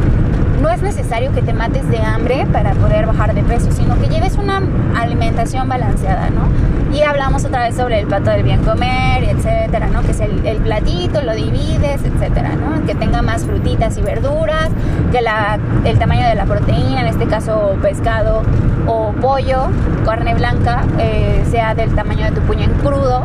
no 0.61 0.71
es 0.71 0.83
necesario 0.83 1.33
que 1.33 1.43
te 1.43 1.53
mates 1.53 1.89
de 1.89 1.99
hambre 1.99 2.47
para 2.53 2.73
poder 2.75 3.07
bajar 3.07 3.35
de 3.35 3.43
peso, 3.43 3.71
sino 3.73 3.99
que 4.01 4.09
lleves 4.09 4.37
una 4.37 4.63
alimentación 4.97 5.69
balanceada, 5.69 6.31
¿no? 6.31 6.49
Y 6.95 7.03
hablamos 7.03 7.45
otra 7.45 7.65
vez 7.65 7.75
sobre 7.75 8.01
el 8.01 8.07
plato 8.07 8.31
del 8.31 8.45
bien 8.45 8.63
comer, 8.63 9.25
etcétera, 9.25 9.89
¿no? 9.89 10.03
Que 10.03 10.13
es 10.13 10.21
el, 10.21 10.59
platito, 10.59 11.23
lo 11.23 11.35
divides, 11.35 12.03
etcétera, 12.05 12.53
¿no? 12.55 12.87
Que 12.87 12.95
tenga 12.95 13.21
más 13.21 13.45
frutitas 13.45 13.99
y 13.99 14.03
verduras, 14.03 14.71
que 15.11 15.21
la, 15.21 15.59
el 15.85 15.99
tamaño 15.99 16.27
de 16.29 16.35
la 16.37 16.45
proteína, 16.45 17.01
en 17.01 17.09
este 17.09 17.27
caso 17.27 17.77
pescado 17.83 18.43
o 18.87 19.13
pollo, 19.21 19.69
carne 20.05 20.35
blanca, 20.35 20.85
eh, 20.99 21.45
sea 21.51 21.75
del 21.75 21.95
tamaño 21.95 22.27
de 22.27 22.33
tu 22.33 22.41
puño 22.43 22.65
en 22.65 22.73
crudo. 22.75 23.25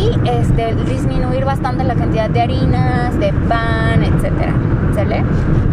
Y 0.00 0.28
este, 0.28 0.74
disminuir 0.88 1.44
bastante 1.44 1.84
la 1.84 1.94
cantidad 1.94 2.30
de 2.30 2.40
harinas, 2.40 3.18
de 3.20 3.32
pan, 3.32 4.02
etcétera. 4.02 4.54
¿Sale? 4.94 5.22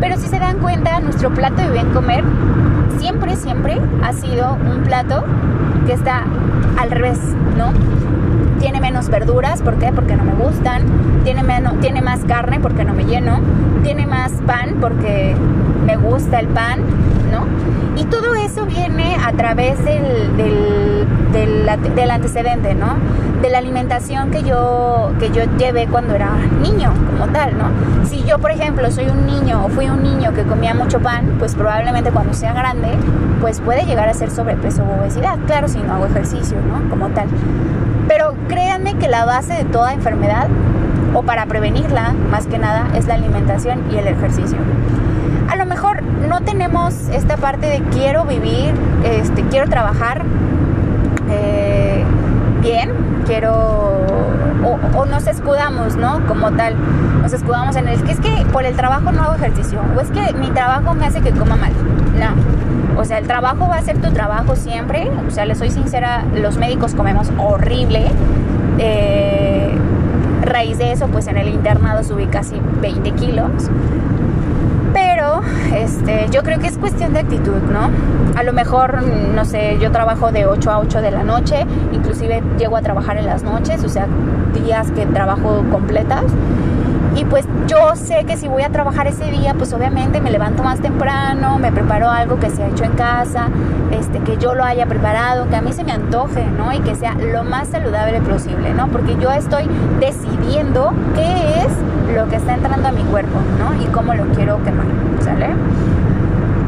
Pero 0.01 0.17
si 0.17 0.27
se 0.27 0.38
dan 0.38 0.57
cuenta, 0.60 1.00
nuestro 1.00 1.34
plato 1.34 1.62
de 1.62 1.72
bien 1.72 1.89
comer 1.91 2.24
siempre, 3.00 3.36
siempre 3.36 3.79
ha 4.03 4.13
sido 4.13 4.55
un 4.55 4.84
plato 4.84 5.24
que 5.86 5.93
está 5.93 6.25
al 6.77 6.91
revés, 6.91 7.19
¿no? 7.57 7.72
Tiene 8.60 8.81
menos 8.81 9.10
verduras, 9.10 9.62
¿por 9.62 9.75
qué? 9.75 9.91
Porque 9.93 10.15
no 10.15 10.24
me 10.24 10.34
gustan. 10.34 10.84
Tiene, 11.24 11.43
menos, 11.43 11.79
tiene 11.79 12.01
más 12.01 12.22
carne 12.25 12.60
porque 12.60 12.84
no 12.84 12.93
me 12.93 13.05
lleno. 13.05 13.39
Tiene 13.84 14.05
más 14.07 14.31
pan 14.46 14.75
porque 14.81 15.36
me 15.86 15.96
gusta 15.96 16.39
el 16.39 16.48
pan, 16.48 16.81
¿no? 17.31 17.46
Y 18.00 18.05
todo 18.05 18.26
eso 18.58 18.66
viene 18.66 19.16
a 19.24 19.32
través 19.34 19.78
del, 19.86 20.36
del, 20.36 22.10
antecedente, 22.10 22.74
¿no? 22.74 22.96
De 23.42 23.52
la 23.52 23.60
alimentación 23.60 24.32
que 24.32 24.42
yo, 24.42 25.12
que 25.20 25.30
yo 25.30 25.44
llevé 25.60 25.86
cuando 25.86 26.16
era 26.16 26.32
niño, 26.64 26.92
como 27.12 27.32
tal, 27.32 27.56
¿no? 27.56 27.66
Si 28.08 28.24
yo, 28.24 28.40
por 28.40 28.50
ejemplo, 28.50 28.90
soy 28.90 29.10
un 29.10 29.28
niño 29.28 29.66
o 29.66 29.70
fui 29.70 29.88
un 29.90 30.02
niño 30.02 30.34
que 30.34 30.42
comía 30.42 30.74
mucho 30.74 31.00
pan, 31.00 31.36
pues 31.38 31.54
probablemente 31.54 32.10
cuando 32.10 32.34
sea 32.34 32.54
grande, 32.54 32.88
pues 33.42 33.62
puede 33.62 33.86
llegar 33.86 34.10
a 34.10 34.14
ser 34.16 34.32
sobrepeso 34.32 34.84
o 34.84 35.02
obesidad. 35.02 35.38
Claro, 35.46 35.68
si 35.68 35.78
no 35.78 35.94
hago 35.94 36.08
ejercicio, 36.08 36.58
¿no? 36.62 36.90
Como 36.90 37.10
tal. 37.10 37.28
Pero 38.08 38.34
créanme 38.48 38.96
que 38.96 39.08
la 39.08 39.26
base 39.26 39.54
de 39.54 39.66
toda 39.66 39.94
enfermedad, 39.94 40.48
o 41.14 41.22
para 41.22 41.46
prevenirla, 41.46 42.16
más 42.32 42.48
que 42.48 42.58
nada, 42.58 42.88
es 42.96 43.06
la 43.06 43.16
alimentación 43.16 43.84
y 43.92 43.98
el 43.98 44.08
ejercicio. 44.08 44.58
No 46.27 46.41
tenemos 46.41 46.93
esta 47.10 47.38
parte 47.38 47.67
de 47.67 47.79
quiero 47.91 48.25
vivir, 48.25 48.74
este, 49.03 49.43
quiero 49.43 49.69
trabajar 49.69 50.24
eh, 51.29 52.03
bien, 52.62 52.91
quiero 53.25 54.05
o, 54.96 55.05
nos 55.05 55.27
escudamos, 55.27 55.96
¿no? 55.96 56.25
Como 56.27 56.51
tal, 56.51 56.75
nos 57.22 57.31
escudamos 57.34 57.75
en 57.75 57.88
el 57.88 58.01
que 58.03 58.12
es 58.12 58.19
que 58.19 58.46
por 58.51 58.65
el 58.65 58.75
trabajo 58.75 59.12
no 59.12 59.24
hago 59.24 59.36
ejercicio 59.36 59.79
o 59.96 60.01
es 60.01 60.10
que 60.10 60.34
mi 60.34 60.50
trabajo 60.50 60.93
me 60.93 61.05
hace 61.05 61.22
que 61.22 61.31
coma 61.31 61.55
mal. 61.55 61.72
No. 62.19 63.00
O 63.00 63.05
sea, 63.05 63.19
el 63.19 63.27
trabajo 63.27 63.67
va 63.69 63.77
a 63.77 63.81
ser 63.81 64.01
tu 64.01 64.12
trabajo 64.12 64.55
siempre. 64.55 65.10
O 65.27 65.31
sea, 65.31 65.46
le 65.46 65.55
soy 65.55 65.69
sincera, 65.72 66.24
los 66.36 66.57
médicos 66.57 66.96
comemos 66.96 67.31
horrible. 67.38 68.07
Eh, 68.79 69.77
raíz 70.41 70.77
de 70.77 70.91
eso, 70.91 71.07
pues 71.07 71.27
en 71.27 71.38
el 71.38 71.50
internado 71.50 72.03
subí 72.03 72.25
casi 72.25 72.60
20 72.81 73.12
kilos. 73.12 73.69
Este, 75.74 76.27
yo 76.32 76.44
creo 76.44 76.60
que 76.60 76.67
es 76.67 76.77
cuestión 76.77 77.13
de 77.13 77.20
actitud, 77.20 77.62
¿no? 77.72 77.89
A 78.36 78.44
lo 78.44 78.53
mejor, 78.53 79.03
no 79.03 79.46
sé, 79.46 79.77
yo 79.79 79.91
trabajo 79.91 80.32
de 80.32 80.46
8 80.46 80.72
a 80.72 80.79
8 80.79 81.01
de 81.01 81.12
la 81.12 81.24
noche, 81.24 81.65
inclusive 81.91 82.44
llego 82.58 82.77
a 82.77 82.82
trabajar 82.82 83.17
en 83.17 83.25
las 83.25 83.44
noches, 83.44 83.84
o 83.84 83.89
sea, 83.89 84.08
días 84.53 84.91
que 84.91 85.06
trabajo 85.06 85.63
completas. 85.72 86.24
Y 87.17 87.25
pues 87.25 87.45
yo 87.65 87.95
sé 87.95 88.25
que 88.25 88.38
si 88.38 88.47
voy 88.47 88.62
a 88.62 88.69
trabajar 88.69 89.07
ese 89.07 89.25
día, 89.31 89.55
pues 89.55 89.74
obviamente 89.74 90.21
me 90.21 90.29
levanto 90.29 90.62
más 90.62 90.79
temprano, 90.79 91.57
me 91.57 91.71
preparo 91.71 92.12
algo 92.12 92.39
que 92.39 92.51
se 92.51 92.62
ha 92.62 92.67
hecho 92.67 92.83
en 92.83 92.91
casa, 92.91 93.47
este, 93.89 94.19
que 94.19 94.38
yo 94.38 94.53
lo 94.53 94.63
haya 94.63 94.86
preparado, 94.86 95.50
que 95.50 95.55
a 95.55 95.62
mí 95.62 95.74
se 95.74 95.83
me 95.83 95.93
antoje, 95.93 96.45
¿no? 96.45 96.71
Y 96.71 96.79
que 96.81 96.93
sea 96.93 97.15
lo 97.15 97.43
más 97.43 97.69
saludable 97.69 98.21
posible, 98.21 98.71
¿no? 98.75 98.89
Porque 98.89 99.17
yo 99.19 99.31
estoy 99.31 99.67
decidiendo 100.00 100.93
qué 101.15 101.63
es 101.63 102.15
lo 102.15 102.29
que 102.29 102.36
está 102.36 102.53
entrando 102.53 102.89
a 102.89 102.91
mi 102.91 103.01
cuerpo, 103.01 103.39
¿no? 103.57 103.74
Y 103.81 103.88
cómo 103.88 104.13
lo 104.13 104.25
quiero 104.36 104.63
quemar, 104.63 104.86
¿sale? 105.21 105.47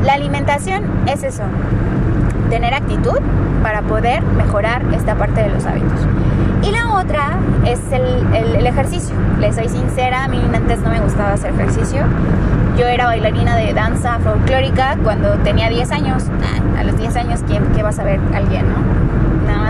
La 0.04 0.14
alimentación 0.14 0.84
es 1.06 1.22
eso, 1.22 1.44
tener 2.50 2.74
actitud 2.74 3.20
para 3.64 3.82
poder 3.82 4.24
mejorar 4.24 4.82
esta 4.94 5.16
parte 5.16 5.42
de 5.42 5.50
los 5.50 5.66
hábitos. 5.66 6.00
Y 6.64 6.72
la 6.72 6.94
otra 6.94 7.38
es 7.66 7.80
el, 7.92 8.66
ejercicio. 8.66 9.16
Les 9.40 9.56
soy 9.56 9.70
sincera, 9.70 10.26
a 10.26 10.28
mí 10.28 10.42
antes 10.54 10.80
no 10.80 10.90
me 10.90 11.00
gustaba 11.00 11.34
hacer 11.34 11.54
ejercicio. 11.54 12.02
Yo 12.78 12.86
era 12.86 13.06
bailarina 13.06 13.56
de 13.56 13.74
danza 13.74 14.20
folclórica 14.20 14.98
cuando 15.04 15.34
tenía 15.40 15.70
10 15.70 15.92
años. 15.92 16.24
a 16.78 16.84
los 16.84 16.98
10 16.98 17.16
años, 17.16 17.42
¿quién, 17.48 17.64
¿qué 17.76 17.84
vas 17.84 18.00
a 18.00 18.04
ver 18.04 18.20
alguien, 18.34 18.66
no? 18.70 19.29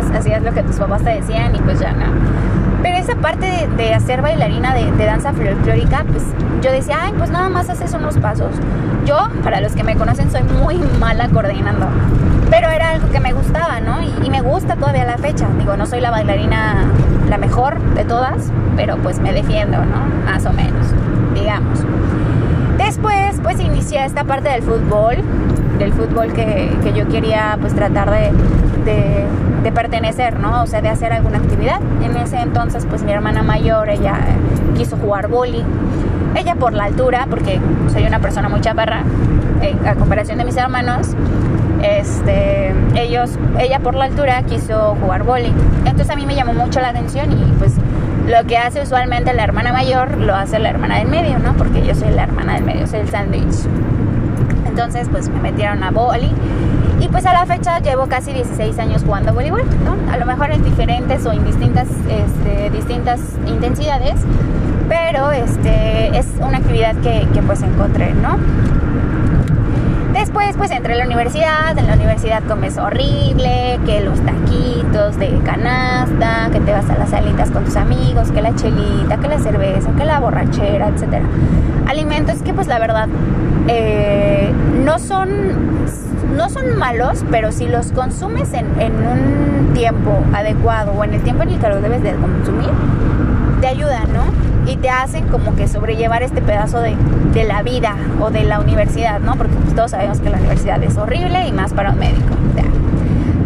Nada 0.10 0.20
hacías 0.20 0.44
lo 0.44 0.54
que 0.54 0.64
tus 0.64 0.76
papás 0.76 1.04
te 1.04 1.12
decían 1.12 1.56
y 1.56 1.60
pues 1.60 1.80
ya 1.80 1.94
no. 1.94 2.06
Pero 2.82 2.98
esa 2.98 3.16
parte 3.16 3.68
de, 3.78 3.94
hacer 3.94 4.22
bailarina 4.22 4.74
de, 4.74 5.06
danza 5.06 5.34
folclórica, 5.34 6.04
pues 6.10 6.24
yo 6.62 6.72
decía, 6.72 6.98
ay, 7.02 7.14
pues 7.18 7.30
nada 7.30 7.50
más 7.50 7.70
haces 7.70 7.94
unos 7.94 8.18
pasos. 8.18 8.56
Yo, 9.06 9.30
para 9.44 9.62
los 9.62 9.74
que 9.74 9.84
me 9.84 9.96
conocen, 9.96 10.32
soy 10.32 10.44
muy 10.44 10.78
mala 11.00 11.30
coordinando 11.30 11.88
pero 12.50 12.68
era 12.70 12.90
algo 12.90 13.10
que 13.12 13.20
me 13.20 13.32
gustaba, 13.34 13.80
¿no? 13.80 14.02
Y, 14.02 14.30
me 14.30 14.42
gusta 14.42 14.76
todavía 14.76 15.06
la 15.06 15.18
fecha. 15.18 15.48
Digo, 15.58 15.76
no 15.78 15.86
soy 15.86 16.02
la 16.02 16.12
bailarina 16.12 16.86
la 17.30 17.38
mejor 17.38 17.80
de 17.94 18.06
todas, 18.06 18.52
pero 18.76 18.98
pues 18.98 19.20
me 19.20 19.34
defiendo, 19.34 19.78
¿no? 19.86 20.06
Más 20.26 20.46
o 20.46 20.54
menos, 20.54 20.88
digamos. 21.34 21.80
Después, 22.78 23.40
pues 23.44 23.60
inicié 23.60 24.06
esta 24.06 24.24
parte 24.24 24.50
del 24.50 24.64
fútbol, 24.64 25.18
del 25.78 25.94
fútbol 25.94 26.34
que, 26.34 26.72
yo 26.96 27.08
quería 27.08 27.58
pues 27.60 27.76
tratar 27.76 28.10
de, 28.10 28.32
pertenecer, 29.72 30.40
¿no? 30.40 30.64
O 30.64 30.68
sea, 30.68 30.82
de 30.82 30.90
hacer 30.90 31.14
alguna 31.14 31.38
actividad. 31.38 31.80
En 32.02 32.16
ese 32.18 32.40
entonces, 32.40 32.86
pues 32.90 33.04
mi 33.04 33.12
hermana 33.12 33.44
mayor, 33.44 33.90
ella 33.90 34.18
quiso 34.76 34.98
jugar 34.98 35.28
boli. 35.28 35.64
Ella 36.36 36.56
por 36.56 36.74
la 36.74 36.86
altura, 36.86 37.28
porque 37.30 37.60
soy 37.92 38.06
una 38.06 38.20
persona 38.20 38.50
muy 38.50 38.62
chaparra, 38.62 39.04
a 39.86 39.96
comparación 39.96 40.38
de 40.38 40.46
mis 40.46 40.56
hermanos, 40.58 41.10
este, 41.82 42.74
ellos, 42.96 43.32
ella 43.60 43.80
por 43.80 43.96
la 43.96 44.06
altura 44.06 44.42
quiso 44.44 44.96
jugar 45.02 45.24
boli. 45.24 45.52
Entonces 45.86 46.10
a 46.10 46.16
mí 46.16 46.26
me 46.26 46.36
llamó 46.36 46.54
mucho 46.54 46.80
la 46.80 46.90
atención 46.90 47.32
y 47.32 47.52
pues 47.58 47.74
lo 48.28 48.48
que 48.48 48.58
hace 48.58 48.82
usualmente 48.82 49.34
la 49.34 49.44
hermana 49.44 49.72
mayor 49.74 50.18
lo 50.18 50.36
hace 50.36 50.60
la 50.60 50.70
hermana 50.70 51.00
del 51.00 51.08
medio, 51.08 51.40
¿no? 51.40 51.54
Porque 51.54 51.86
yo 51.86 51.96
soy 51.96 52.12
la 52.12 52.24
hermana 52.24 52.56
del 52.56 52.64
medio, 52.64 52.88
soy 52.88 53.00
el 53.00 53.10
sándwich. 53.10 53.66
Entonces 54.68 55.08
pues 55.10 55.30
me 55.30 55.40
metieron 55.42 55.84
a 55.84 55.92
boli 55.92 56.32
pues 57.12 57.26
a 57.26 57.34
la 57.34 57.46
fecha 57.46 57.80
llevo 57.80 58.08
casi 58.08 58.34
16 58.34 58.78
años 58.80 59.04
jugando 59.04 59.34
voleibol, 59.34 59.64
¿no? 59.84 59.96
A 60.12 60.18
lo 60.18 60.26
mejor 60.26 60.52
en 60.52 60.64
diferentes 60.64 61.26
o 61.26 61.32
en 61.32 61.44
distintas, 61.46 61.88
este, 62.10 62.70
distintas 62.72 63.20
intensidades, 63.48 64.16
pero 64.88 65.32
este, 65.32 66.18
es 66.18 66.28
una 66.40 66.58
actividad 66.58 66.96
que, 66.98 67.28
que 67.34 67.42
pues 67.42 67.62
encontré, 67.62 68.14
¿no? 68.14 68.38
Después 70.14 70.58
pues 70.58 70.72
entré 70.72 70.94
a 70.94 70.98
la 70.98 71.06
universidad, 71.06 71.78
en 71.78 71.88
la 71.88 71.94
universidad 71.94 72.44
comes 72.44 72.78
horrible, 72.78 73.80
que 73.86 74.02
los 74.02 74.20
taquitos 74.20 75.18
de 75.18 75.40
canasta, 75.46 76.50
que 76.52 76.60
te 76.60 76.72
vas 76.72 76.90
a 76.90 76.98
las 76.98 77.10
salitas 77.12 77.50
con 77.52 77.64
tus 77.64 77.76
amigos, 77.78 78.30
que 78.32 78.42
la 78.42 78.54
chelita, 78.56 79.18
que 79.18 79.28
la 79.30 79.40
cerveza, 79.40 79.92
que 79.98 80.06
la 80.06 80.20
borrachera, 80.20 80.90
etc. 80.90 81.24
Alimentos 81.88 82.42
que 82.42 82.54
pues 82.54 82.68
la 82.68 82.80
verdad 82.80 83.08
eh, 83.68 84.52
no 84.84 85.00
son 85.00 85.30
no 86.40 86.50
son 86.50 86.78
malos, 86.78 87.26
pero 87.30 87.52
si 87.52 87.68
los 87.68 87.92
consumes 87.92 88.54
en, 88.54 88.66
en, 88.80 88.94
un 88.96 89.74
tiempo 89.74 90.24
adecuado 90.34 90.94
o 90.94 91.04
en 91.04 91.14
el 91.14 91.22
tiempo 91.22 91.44
en 91.44 91.50
el 91.50 91.60
que 91.60 91.68
los 91.68 91.82
debes 91.82 92.02
de 92.02 92.14
consumir, 92.14 92.70
te 93.60 93.68
ayudan, 93.68 94.14
¿no? 94.14 94.24
y 94.66 94.78
te 94.78 94.90
hacen 94.90 95.28
como 95.28 95.56
que 95.56 95.68
sobrellevar 95.68 96.24
este 96.24 96.42
pedazo 96.42 96.80
de, 96.80 96.96
de 97.34 97.44
la 97.44 97.62
vida 97.62 97.96
o 98.22 98.30
de 98.30 98.44
la 98.44 98.62
universidad, 98.62 99.20
¿no? 99.20 99.36
Porque 99.36 99.56
pues, 99.56 99.76
todos 99.76 99.92
sabemos 99.92 100.20
que 100.20 100.30
la 100.30 100.38
universidad 100.38 100.82
es 100.82 100.96
horrible 100.96 101.46
y 101.46 101.52
más 101.52 101.74
para 101.74 101.92
un 101.92 102.00
médico. 102.00 102.36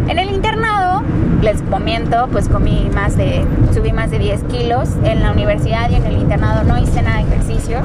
En 0.06 0.18
el 0.18 0.30
internado, 0.30 1.02
les 1.40 1.62
comento, 1.62 2.28
pues 2.30 2.48
comí 2.48 2.90
más 2.94 3.16
de, 3.16 3.44
subí 3.72 3.92
más 3.92 4.10
de 4.10 4.18
10 4.18 4.44
kilos. 4.44 4.90
En 5.02 5.22
la 5.22 5.32
universidad 5.32 5.88
y 5.90 5.94
en 5.94 6.04
el 6.04 6.18
internado 6.18 6.62
no 6.62 6.78
hice 6.78 7.00
nada 7.00 7.16
de 7.16 7.22
ejercicio. 7.22 7.78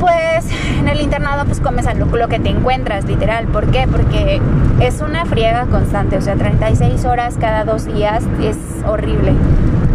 Pues 0.00 0.46
en 0.78 0.88
el 0.88 1.00
internado 1.00 1.44
pues 1.44 1.60
comes 1.60 1.86
a 1.86 1.94
lo, 1.94 2.28
que 2.28 2.40
te 2.40 2.48
encuentras, 2.48 3.04
literal. 3.04 3.46
¿Por 3.46 3.70
qué? 3.70 3.86
Porque 3.86 4.40
es 4.80 5.00
una 5.00 5.26
friega 5.26 5.66
constante, 5.66 6.16
o 6.16 6.22
sea, 6.22 6.34
36 6.34 7.04
horas 7.04 7.36
cada 7.38 7.64
dos 7.64 7.84
días 7.84 8.24
es 8.42 8.56
horrible 8.86 9.34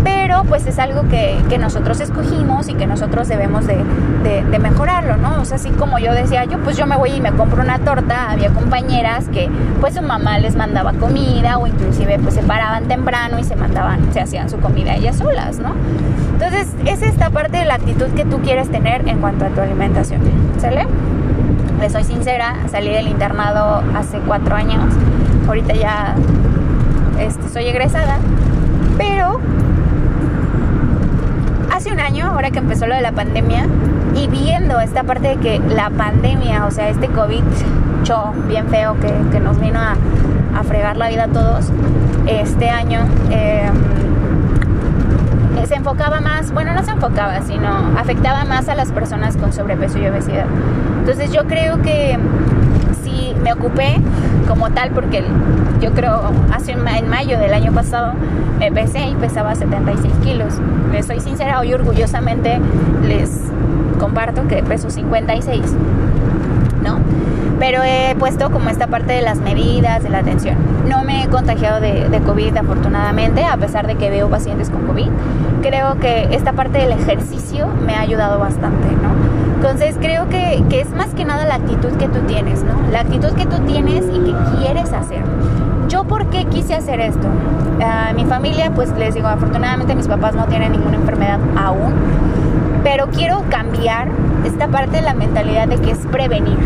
pero 0.06 0.44
pues 0.44 0.68
es 0.68 0.78
algo 0.78 1.10
que, 1.10 1.58
nosotros 1.58 2.00
escogimos 2.00 2.70
y 2.70 2.76
que 2.76 2.86
nosotros 2.86 3.28
debemos 3.28 3.66
de, 3.66 3.76
mejorarlo, 4.60 5.18
¿no? 5.18 5.42
O 5.42 5.46
sea, 5.46 5.56
así 5.56 5.70
como 5.72 6.00
yo 6.00 6.14
decía, 6.14 6.46
yo 6.46 6.60
pues 6.60 6.78
yo 6.78 6.86
me 6.86 6.96
voy 6.96 7.12
y 7.12 7.22
me 7.22 7.32
compro 7.32 7.64
una 7.64 7.80
torta, 7.80 8.32
había 8.32 8.50
compañeras 8.50 9.28
que 9.30 9.50
pues 9.82 9.96
su 9.96 10.02
mamá 10.02 10.38
les 10.38 10.56
mandaba 10.56 10.94
comida 10.94 11.58
o 11.58 11.66
inclusive 11.66 12.20
pues 12.20 12.36
se 12.36 12.44
paraban 12.44 12.88
temprano 12.88 13.40
y 13.40 13.44
se 13.44 13.56
mandaban, 13.56 14.14
se 14.14 14.20
hacían 14.20 14.50
su 14.50 14.58
comida 14.60 14.96
ellas 14.96 15.18
solas, 15.18 15.60
¿no? 15.60 15.74
Entonces 16.34 16.68
es 16.86 17.02
esta 17.02 17.30
parte 17.32 17.58
de 17.58 17.66
la 17.66 17.76
actitud 17.76 18.08
que 18.16 18.26
tú 18.26 18.40
quieres 18.42 18.70
tener 18.70 19.08
en 19.08 19.20
cuanto 19.20 19.46
a 19.46 19.50
tu 19.50 19.62
alimentación, 19.62 20.22
¿sale? 20.60 20.86
Les 21.82 21.92
soy 21.92 22.04
sincera, 22.04 22.56
salí 22.70 22.90
del 22.90 23.08
internado 23.08 23.82
hace 23.96 24.20
cuatro 24.20 24.56
años, 24.56 24.84
ahorita 25.48 25.74
ya 25.74 26.16
este, 27.20 27.50
soy 27.50 27.66
egresada, 27.68 28.18
pero 28.98 29.40
hace 31.86 31.94
un 31.94 32.00
año, 32.00 32.26
ahora 32.32 32.50
que 32.50 32.58
empezó 32.58 32.88
lo 32.88 32.96
de 32.96 33.02
la 33.02 33.12
pandemia, 33.12 33.68
y 34.16 34.28
viendo 34.28 34.80
esta 34.80 35.04
parte 35.04 35.28
de 35.28 35.38
que 35.38 35.60
la 35.60 35.92
pandemia, 35.92 36.66
o 36.66 36.72
sea, 36.72 36.90
este 36.90 37.10
COVID 37.10 37.44
show 38.04 38.34
bien 38.48 38.68
feo 38.70 38.96
que, 39.00 39.40
nos 39.40 39.60
vino 39.60 39.80
a, 39.80 39.96
fregar 40.64 40.98
la 40.98 41.10
vida 41.10 41.26
a 41.26 41.28
todos 41.28 41.70
este 42.26 42.72
año, 42.72 43.02
em, 43.30 43.72
se 45.68 45.76
enfocaba 45.76 46.22
más, 46.22 46.52
bueno, 46.54 46.74
no 46.74 46.84
se 46.84 46.90
enfocaba, 46.92 47.42
sino 47.42 47.70
afectaba 48.00 48.46
más 48.46 48.68
a 48.68 48.74
las 48.74 48.92
personas 48.92 49.38
con 49.38 49.54
sobrepeso 49.54 50.00
y 50.00 50.08
obesidad. 50.08 50.46
Entonces 51.00 51.32
yo 51.32 51.46
creo 51.46 51.84
que 51.84 52.18
me 53.46 53.54
ocupé 53.54 53.98
como 54.48 54.72
tal, 54.72 54.90
porque 54.90 55.24
yo 55.80 55.92
creo 55.92 56.32
hace 56.52 56.72
en 56.72 56.84
mayo 57.08 57.38
del 57.38 57.54
año 57.54 57.72
pasado 57.72 58.14
me 58.58 58.72
pesé 58.72 59.08
y 59.10 59.14
pesaba 59.14 59.54
76 59.54 60.12
kilos. 60.24 60.56
Les 60.92 61.06
soy 61.06 61.20
sincera, 61.20 61.60
hoy 61.60 61.72
orgullosamente 61.72 62.60
les 63.08 63.30
comparto 64.00 64.48
que 64.48 64.64
peso 64.64 64.90
56, 64.90 65.62
¿no? 66.84 66.98
Pero 67.60 67.84
he 67.84 68.16
puesto 68.18 68.50
como 68.50 68.70
esta 68.70 68.88
parte 68.88 69.14
de 69.14 69.22
las 69.22 69.38
medidas, 69.38 70.02
de 70.02 70.10
la 70.10 70.20
atención. 70.20 70.58
No 70.90 71.04
me 71.04 71.24
he 71.24 71.28
contagiado 71.28 71.80
de, 71.80 72.10
de, 72.10 72.20
COVID 72.22 72.58
afortunadamente, 72.58 73.44
a 73.44 73.58
pesar 73.58 73.86
de 73.86 73.94
que 73.96 74.10
veo 74.10 74.28
pacientes 74.28 74.72
con 74.72 74.88
COVID. 74.88 75.10
Creo 75.62 76.00
que 76.00 76.30
esta 76.32 76.54
parte 76.54 76.80
del 76.80 76.94
ejercicio 76.94 77.68
me 77.86 77.94
ha 77.94 78.02
ayudado 78.02 78.40
bastante, 78.40 78.88
¿no? 78.88 79.15
Entonces 79.68 79.98
creo 80.00 80.30
que, 80.30 80.64
que 80.70 80.82
es 80.82 80.92
más 80.92 81.16
que 81.16 81.26
nada 81.26 81.44
la 81.44 81.56
actitud 81.56 81.90
que 81.98 82.08
tú 82.08 82.20
tienes, 82.28 82.64
¿no? 82.64 82.76
La 82.92 83.00
actitud 83.00 83.30
que 83.30 83.48
tú 83.48 83.58
tienes 83.66 84.06
y 84.14 84.20
que 84.20 84.36
quieres 84.60 84.94
hacer. 84.94 85.24
¿Yo 85.88 86.04
por 86.04 86.28
qué 86.28 86.46
quise 86.46 86.76
hacer 86.76 87.00
esto? 87.00 87.28
A 87.84 88.14
mi 88.14 88.26
familia, 88.26 88.72
pues 88.76 88.96
les 88.96 89.16
digo, 89.16 89.28
afortunadamente 89.28 89.96
mis 89.96 90.08
papás 90.08 90.36
no 90.36 90.46
tienen 90.46 90.74
ninguna 90.74 90.98
enfermedad 90.98 91.40
aún, 91.58 91.96
pero 92.86 93.08
quiero 93.08 93.44
cambiar 93.50 94.10
esta 94.46 94.68
parte 94.68 94.98
de 94.98 95.02
la 95.02 95.16
mentalidad 95.16 95.68
de 95.68 95.78
que 95.78 95.90
es 95.90 95.98
prevenir, 96.12 96.60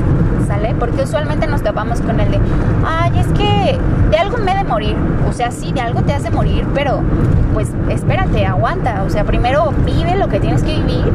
¿sale? 0.46 0.76
Porque 0.78 1.04
usualmente 1.04 1.48
nos 1.48 1.64
tapamos 1.64 2.02
con 2.02 2.20
el 2.20 2.30
de, 2.30 2.40
ay, 2.86 3.18
es 3.20 3.28
que 3.28 3.80
de 4.12 4.18
algo 4.18 4.38
me 4.38 4.52
he 4.52 4.58
de 4.58 4.66
morir. 4.66 4.98
O 5.30 5.32
sea, 5.32 5.50
sí, 5.50 5.72
de 5.72 5.80
algo 5.80 6.02
te 6.02 6.12
hace 6.14 6.30
morir, 6.30 6.68
pero 6.76 7.00
pues 7.54 7.70
espérate, 7.88 8.46
aguanta. 8.46 9.04
O 9.04 9.10
sea, 9.10 9.24
primero 9.24 9.72
vive 9.86 10.18
lo 10.18 10.28
que 10.28 10.42
tienes 10.42 10.62
que 10.62 10.76
vivir 10.76 11.06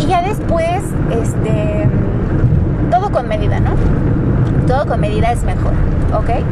y 0.00 0.06
ya 0.06 0.20
después, 0.20 0.82
este, 1.12 1.88
todo 2.90 3.12
con 3.12 3.28
medida, 3.28 3.60
¿no? 3.60 3.70
Todo 4.66 4.84
con 4.86 4.98
medida 4.98 5.30
es 5.30 5.44
mejor, 5.44 5.74
¿ok? 6.12 6.44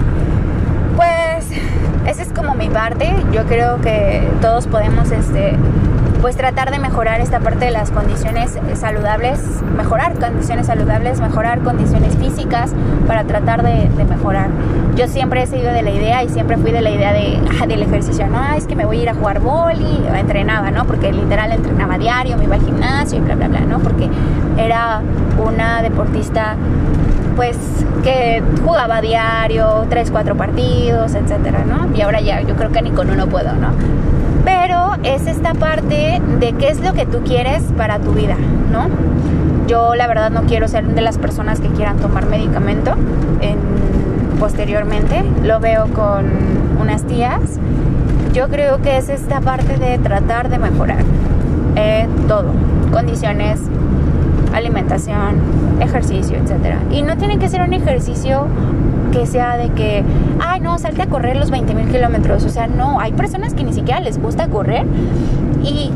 Pues 0.95 1.50
esa 2.07 2.23
es 2.23 2.33
como 2.33 2.55
mi 2.55 2.69
parte. 2.69 3.12
Yo 3.33 3.43
creo 3.47 3.81
que 3.81 4.23
todos 4.40 4.69
podemos, 4.69 5.11
este, 5.11 5.57
pues 6.20 6.37
tratar 6.37 6.70
de 6.70 6.78
mejorar 6.78 7.20
esta 7.20 7.40
parte 7.40 7.66
de 7.66 7.70
las 7.70 7.90
condiciones 7.90 8.58
saludables, 8.75 9.40
mejorar 9.76 10.14
condiciones 10.18 10.66
saludables, 10.66 11.20
mejorar 11.20 11.60
condiciones 11.60 12.16
físicas 12.16 12.72
para 13.06 13.25
tratar 13.25 13.62
de, 13.62 13.88
mejorar. 14.04 14.48
Yo 14.96 15.06
siempre 15.06 15.42
he 15.42 15.46
sido 15.46 15.72
de 15.72 15.82
la 15.82 15.90
idea 15.90 16.25
y 16.25 16.28
siempre 16.28 16.56
fui 16.56 16.72
de 16.72 16.80
la 16.80 16.90
idea 16.90 17.12
de, 17.12 17.38
ah, 17.60 17.66
del 17.66 17.82
ejercicio, 17.82 18.26
no, 18.26 18.52
es 18.54 18.66
que 18.66 18.75
me 18.75 18.84
voy 18.84 18.98
a 18.98 19.02
ir 19.02 19.08
a 19.10 19.14
jugar 19.14 19.40
boli, 19.40 20.02
entrenaba, 20.16 20.70
¿no? 20.70 20.87
Porque 20.87 21.12
literal 21.12 21.52
entrenaba 21.52 21.98
diario, 21.98 22.37
me 22.37 22.44
iba 22.44 22.56
al 22.56 22.64
gimnasio 22.64 23.18
y 23.18 23.20
bla, 23.20 23.37
bla, 23.37 23.48
bla, 23.48 23.60
¿no? 23.60 23.78
Porque 23.78 24.08
era 24.56 25.00
una 25.38 25.82
deportista 25.82 26.56
pues 27.37 27.56
que 28.02 28.42
jugaba 28.64 29.00
diario, 29.00 29.87
tres, 29.88 30.10
cuatro 30.10 30.37
partidos, 30.37 31.14
etcétera, 31.14 31.64
¿no? 31.64 31.94
Y 31.96 32.00
ahora 32.00 32.20
ya 32.20 32.40
yo 32.40 32.56
creo 32.56 32.72
que 32.72 32.82
ni 32.82 32.90
con 32.90 33.10
uno 33.10 33.28
puedo, 33.28 33.52
¿no? 33.54 33.68
Pero 34.49 34.95
es 35.02 35.26
esta 35.26 35.52
parte 35.52 36.23
de 36.40 36.52
qué 36.55 36.69
es 36.69 36.81
lo 36.81 36.95
que 36.95 37.05
tú 37.05 37.19
quieres 37.23 37.62
para 37.76 37.99
tu 37.99 38.12
vida, 38.12 38.35
¿no? 38.73 38.88
Yo 39.67 39.95
la 39.95 40.07
verdad 40.07 40.31
no 40.31 40.45
quiero 40.45 40.69
ser 40.69 40.87
de 40.87 41.02
las 41.02 41.19
personas 41.19 41.61
que 41.61 41.69
quieran 41.69 41.99
tomar 41.99 42.25
medicamento 42.25 42.95
posteriormente. 44.40 45.23
Lo 45.45 45.61
veo 45.61 45.88
con 45.88 46.25
unas 46.81 47.02
tías. 47.05 47.59
Yo 48.33 48.49
creo 48.49 48.81
que 48.81 48.97
es 48.97 49.11
esta 49.11 49.43
parte 49.43 49.76
de 49.76 49.99
tratar 49.99 50.49
de 50.49 50.59
mejorar 50.59 51.05
eh, 51.76 52.09
todo. 52.26 52.47
Condiciones, 52.90 53.61
alimentación, 54.55 55.37
ejercicio, 55.81 56.38
etc. 56.38 56.76
Y 56.90 57.02
no 57.02 57.19
tiene 57.19 57.38
que 57.38 57.50
ser 57.50 57.61
un 57.61 57.75
ejercicio 57.75 58.47
que 59.11 59.27
sea 59.27 59.57
de 59.57 59.71
que, 59.71 60.05
ay, 60.41 60.61
no, 60.61 60.79
salte 60.79 61.03
a 61.03 61.07
correr 61.07 61.37
los 61.37 61.50
20 61.50 61.75
mil 61.75 61.88
kilómetros. 61.88 62.45
O 62.45 62.49
sea, 62.49 62.67
no, 62.67 63.00
hay 63.00 63.12
personas 63.12 63.55
que 63.55 63.65
ni 63.65 63.73
siquiera 63.73 64.00
les 64.00 64.21
gusta 64.21 64.49
correr 64.49 64.87
y 65.62 65.91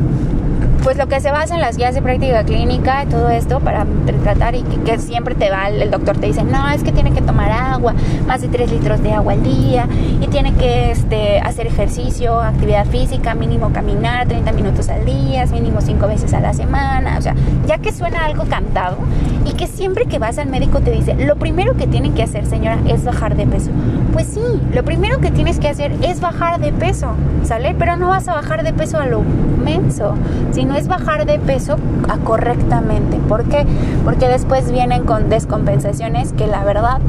pues 0.83 0.97
lo 0.97 1.07
que 1.07 1.21
se 1.21 1.31
basa 1.31 1.55
en 1.55 1.61
las 1.61 1.77
guías 1.77 1.95
de 1.95 2.01
práctica 2.01 2.43
clínica 2.43 3.05
todo 3.09 3.29
esto 3.29 3.61
para 3.61 3.85
tratar 4.23 4.55
y 4.55 4.63
que, 4.63 4.99
siempre 4.99 5.33
te 5.33 5.49
va, 5.49 5.69
el 5.69 5.89
doctor 5.89 6.17
te 6.17 6.27
dice, 6.27 6.43
no, 6.43 6.69
es 6.69 6.83
que 6.83 6.91
tiene 6.91 7.11
que 7.13 7.21
tomar 7.21 7.51
agua, 7.51 7.93
más 8.27 8.41
de 8.41 8.49
3 8.49 8.71
litros 8.71 9.01
de 9.01 9.13
agua 9.13 9.33
al 9.33 9.43
día 9.43 9.87
y 10.21 10.27
tiene 10.27 10.53
que 10.53 10.91
este, 10.91 11.39
hacer 11.39 11.67
ejercicio, 11.67 12.39
actividad 12.41 12.85
física, 12.85 13.33
mínimo 13.33 13.71
caminar 13.71 14.27
30 14.27 14.51
minutos 14.51 14.89
al 14.89 15.05
día, 15.05 15.45
mínimo 15.47 15.81
5 15.81 16.07
veces 16.07 16.33
a 16.33 16.41
la 16.41 16.53
semana, 16.53 17.17
o 17.17 17.21
sea, 17.21 17.35
ya 17.65 17.77
que 17.77 17.91
suena 17.91 18.25
algo 18.25 18.43
cantado 18.45 18.97
y 19.45 19.53
que 19.53 19.67
siempre 19.67 20.05
que 20.05 20.19
vas 20.19 20.37
al 20.37 20.49
médico 20.49 20.81
te 20.81 20.91
dice, 20.91 21.15
lo 21.15 21.37
primero 21.37 21.75
que 21.75 21.87
tienen 21.87 22.13
que 22.13 22.23
hacer 22.23 22.45
señora 22.45 22.77
es 22.87 23.03
bajar 23.03 23.35
de 23.35 23.45
peso. 23.45 23.71
Pues 24.11 24.27
sí, 24.27 24.41
lo 24.73 24.83
primero 24.83 25.19
que 25.19 25.31
tienes 25.31 25.59
que 25.59 25.67
hacer 25.67 25.93
es 26.01 26.19
bajar 26.19 26.59
de 26.59 26.71
peso, 26.71 27.13
¿sale? 27.43 27.75
Pero 27.77 27.95
no 27.95 28.09
vas 28.09 28.27
a 28.27 28.33
bajar 28.33 28.63
de 28.63 28.73
peso 28.73 28.99
a 28.99 29.05
lo 29.05 29.21
menso, 29.63 30.15
sino 30.51 30.72
es 30.75 30.87
bajar 30.87 31.25
de 31.25 31.39
peso 31.39 31.77
correctamente. 32.23 33.17
¿Por 33.27 33.45
qué? 33.45 33.65
Porque 34.03 34.27
después 34.27 34.71
vienen 34.71 35.03
con 35.03 35.29
descompensaciones 35.29 36.33
que 36.33 36.47
la 36.47 36.63
verdad 36.63 36.99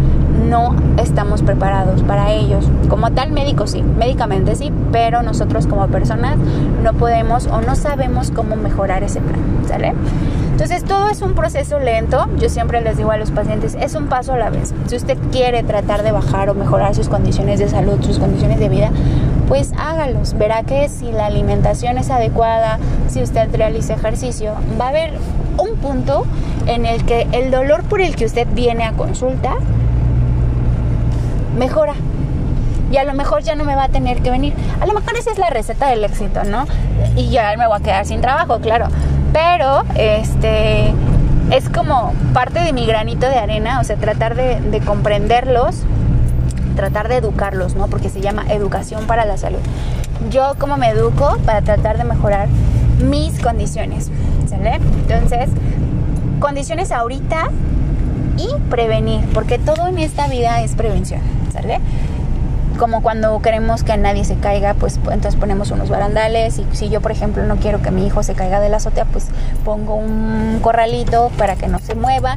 no 0.48 0.74
estamos 0.98 1.42
preparados 1.42 2.02
para 2.02 2.32
ellos. 2.32 2.68
Como 2.88 3.12
tal 3.12 3.32
médico 3.32 3.66
sí, 3.66 3.82
médicamente 3.82 4.56
sí, 4.56 4.72
pero 4.92 5.22
nosotros 5.22 5.66
como 5.66 5.88
personas 5.88 6.36
no 6.82 6.92
podemos 6.94 7.46
o 7.46 7.60
no 7.60 7.76
sabemos 7.76 8.30
cómo 8.30 8.56
mejorar 8.56 9.02
ese 9.02 9.20
plan, 9.20 9.40
¿sale? 9.66 9.94
Entonces 10.52 10.84
todo 10.84 11.08
es 11.08 11.20
un 11.20 11.34
proceso 11.34 11.80
lento, 11.80 12.28
yo 12.38 12.48
siempre 12.48 12.80
les 12.80 12.96
digo 12.96 13.10
a 13.10 13.16
los 13.16 13.32
pacientes, 13.32 13.76
es 13.80 13.94
un 13.96 14.06
paso 14.06 14.34
a 14.34 14.38
la 14.38 14.50
vez. 14.50 14.72
Si 14.86 14.94
usted 14.94 15.18
quiere 15.32 15.64
tratar 15.64 16.04
de 16.04 16.12
bajar 16.12 16.48
o 16.48 16.54
mejorar 16.54 16.94
sus 16.94 17.08
condiciones 17.08 17.58
de 17.58 17.68
salud, 17.68 18.00
sus 18.02 18.20
condiciones 18.20 18.60
de 18.60 18.68
vida, 18.68 18.90
pues 19.48 19.72
hágalos. 19.78 20.34
Verá 20.34 20.62
que 20.62 20.88
si 20.88 21.10
la 21.12 21.26
alimentación 21.26 21.98
es 21.98 22.10
adecuada, 22.10 22.78
si 23.08 23.22
usted 23.22 23.54
realiza 23.54 23.94
ejercicio, 23.94 24.54
va 24.80 24.86
a 24.86 24.88
haber 24.88 25.12
un 25.58 25.76
punto 25.76 26.26
en 26.66 26.86
el 26.86 27.04
que 27.04 27.26
el 27.32 27.50
dolor 27.50 27.84
por 27.84 28.00
el 28.00 28.16
que 28.16 28.24
usted 28.24 28.46
viene 28.52 28.84
a 28.84 28.92
consulta 28.92 29.54
mejora. 31.58 31.94
Y 32.90 32.96
a 32.96 33.04
lo 33.04 33.14
mejor 33.14 33.42
ya 33.42 33.54
no 33.54 33.64
me 33.64 33.74
va 33.74 33.84
a 33.84 33.88
tener 33.88 34.22
que 34.22 34.30
venir. 34.30 34.54
A 34.80 34.86
lo 34.86 34.92
mejor 34.92 35.16
esa 35.16 35.32
es 35.32 35.38
la 35.38 35.50
receta 35.50 35.88
del 35.88 36.04
éxito, 36.04 36.44
¿no? 36.44 36.66
Y 37.16 37.30
ya 37.30 37.54
me 37.56 37.66
voy 37.66 37.78
a 37.78 37.82
quedar 37.82 38.06
sin 38.06 38.20
trabajo, 38.20 38.60
claro 38.60 38.88
pero 39.34 39.82
este 39.96 40.94
es 41.50 41.68
como 41.68 42.14
parte 42.32 42.60
de 42.60 42.72
mi 42.72 42.86
granito 42.86 43.28
de 43.28 43.36
arena, 43.36 43.80
o 43.80 43.84
sea, 43.84 43.96
tratar 43.96 44.36
de, 44.36 44.80
comprenderlos, 44.86 45.82
tratar 46.74 47.08
de 47.08 47.16
educarlos, 47.16 47.74
¿no? 47.74 47.88
Porque 47.88 48.08
se 48.08 48.20
llama 48.20 48.44
educación 48.48 49.06
para 49.06 49.24
la 49.24 49.36
salud. 49.36 49.60
Yo 50.30 50.54
como 50.58 50.76
me 50.76 50.88
educo 50.88 51.36
para 51.44 51.62
tratar 51.62 51.98
de 51.98 52.04
mejorar 52.04 52.48
mis 53.02 53.40
condiciones, 53.40 54.10
¿sale? 54.48 54.76
Entonces, 54.76 55.50
condiciones 56.40 56.92
ahorita 56.92 57.50
y 58.36 58.48
prevenir, 58.70 59.24
porque 59.32 59.58
todo 59.58 59.86
en 59.86 59.98
esta 59.98 60.28
vida 60.28 60.62
es 60.62 60.74
prevención, 60.74 61.20
¿sale? 61.52 61.80
como 62.78 63.02
cuando 63.02 63.40
queremos 63.40 63.84
que 63.84 63.96
nadie 63.96 64.24
se 64.24 64.36
caiga, 64.36 64.74
pues 64.74 64.96
entonces 64.96 65.36
ponemos 65.36 65.70
unos 65.70 65.88
barandales 65.88 66.58
y 66.58 66.66
si 66.72 66.88
yo 66.88 67.00
por 67.00 67.12
ejemplo 67.12 67.44
no 67.44 67.56
quiero 67.56 67.82
que 67.82 67.90
mi 67.90 68.06
hijo 68.06 68.22
se 68.22 68.34
caiga 68.34 68.60
de 68.60 68.68
la 68.68 68.78
azotea, 68.78 69.04
pues 69.04 69.28
pongo 69.64 69.94
un 69.94 70.58
corralito 70.60 71.30
para 71.38 71.56
que 71.56 71.68
no 71.68 71.78
se 71.78 71.94
mueva. 71.94 72.36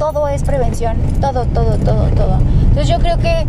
Todo 0.00 0.26
es 0.28 0.42
prevención, 0.42 0.96
todo, 1.20 1.44
todo, 1.44 1.76
todo, 1.76 2.06
todo. 2.08 2.38
Entonces 2.70 2.88
yo 2.88 2.98
creo 2.98 3.18
que 3.18 3.46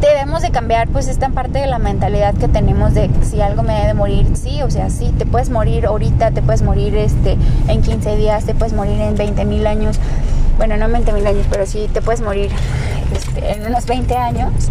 debemos 0.00 0.40
de 0.40 0.52
cambiar 0.52 0.86
pues 0.86 1.08
esta 1.08 1.28
parte 1.30 1.58
de 1.58 1.66
la 1.66 1.80
mentalidad 1.80 2.34
que 2.34 2.46
tenemos 2.46 2.94
de 2.94 3.10
si 3.22 3.40
algo 3.40 3.64
me 3.64 3.74
debe 3.74 3.88
de 3.88 3.94
morir, 3.94 4.28
sí, 4.34 4.62
o 4.62 4.70
sea, 4.70 4.90
sí, 4.90 5.12
te 5.18 5.26
puedes 5.26 5.50
morir 5.50 5.86
ahorita, 5.86 6.30
te 6.30 6.40
puedes 6.40 6.62
morir 6.62 6.96
este 6.96 7.36
en 7.66 7.82
15 7.82 8.16
días, 8.16 8.44
te 8.44 8.54
puedes 8.54 8.74
morir 8.74 9.00
en 9.00 9.16
20 9.16 9.44
mil 9.44 9.66
años, 9.66 9.98
bueno, 10.56 10.76
no 10.76 10.84
en 10.84 10.92
20 10.92 11.12
mil 11.14 11.26
años, 11.26 11.46
pero 11.50 11.66
sí 11.66 11.90
te 11.92 12.00
puedes 12.00 12.20
morir 12.20 12.52
este, 13.12 13.52
en 13.52 13.66
unos 13.66 13.84
20 13.86 14.16
años 14.16 14.70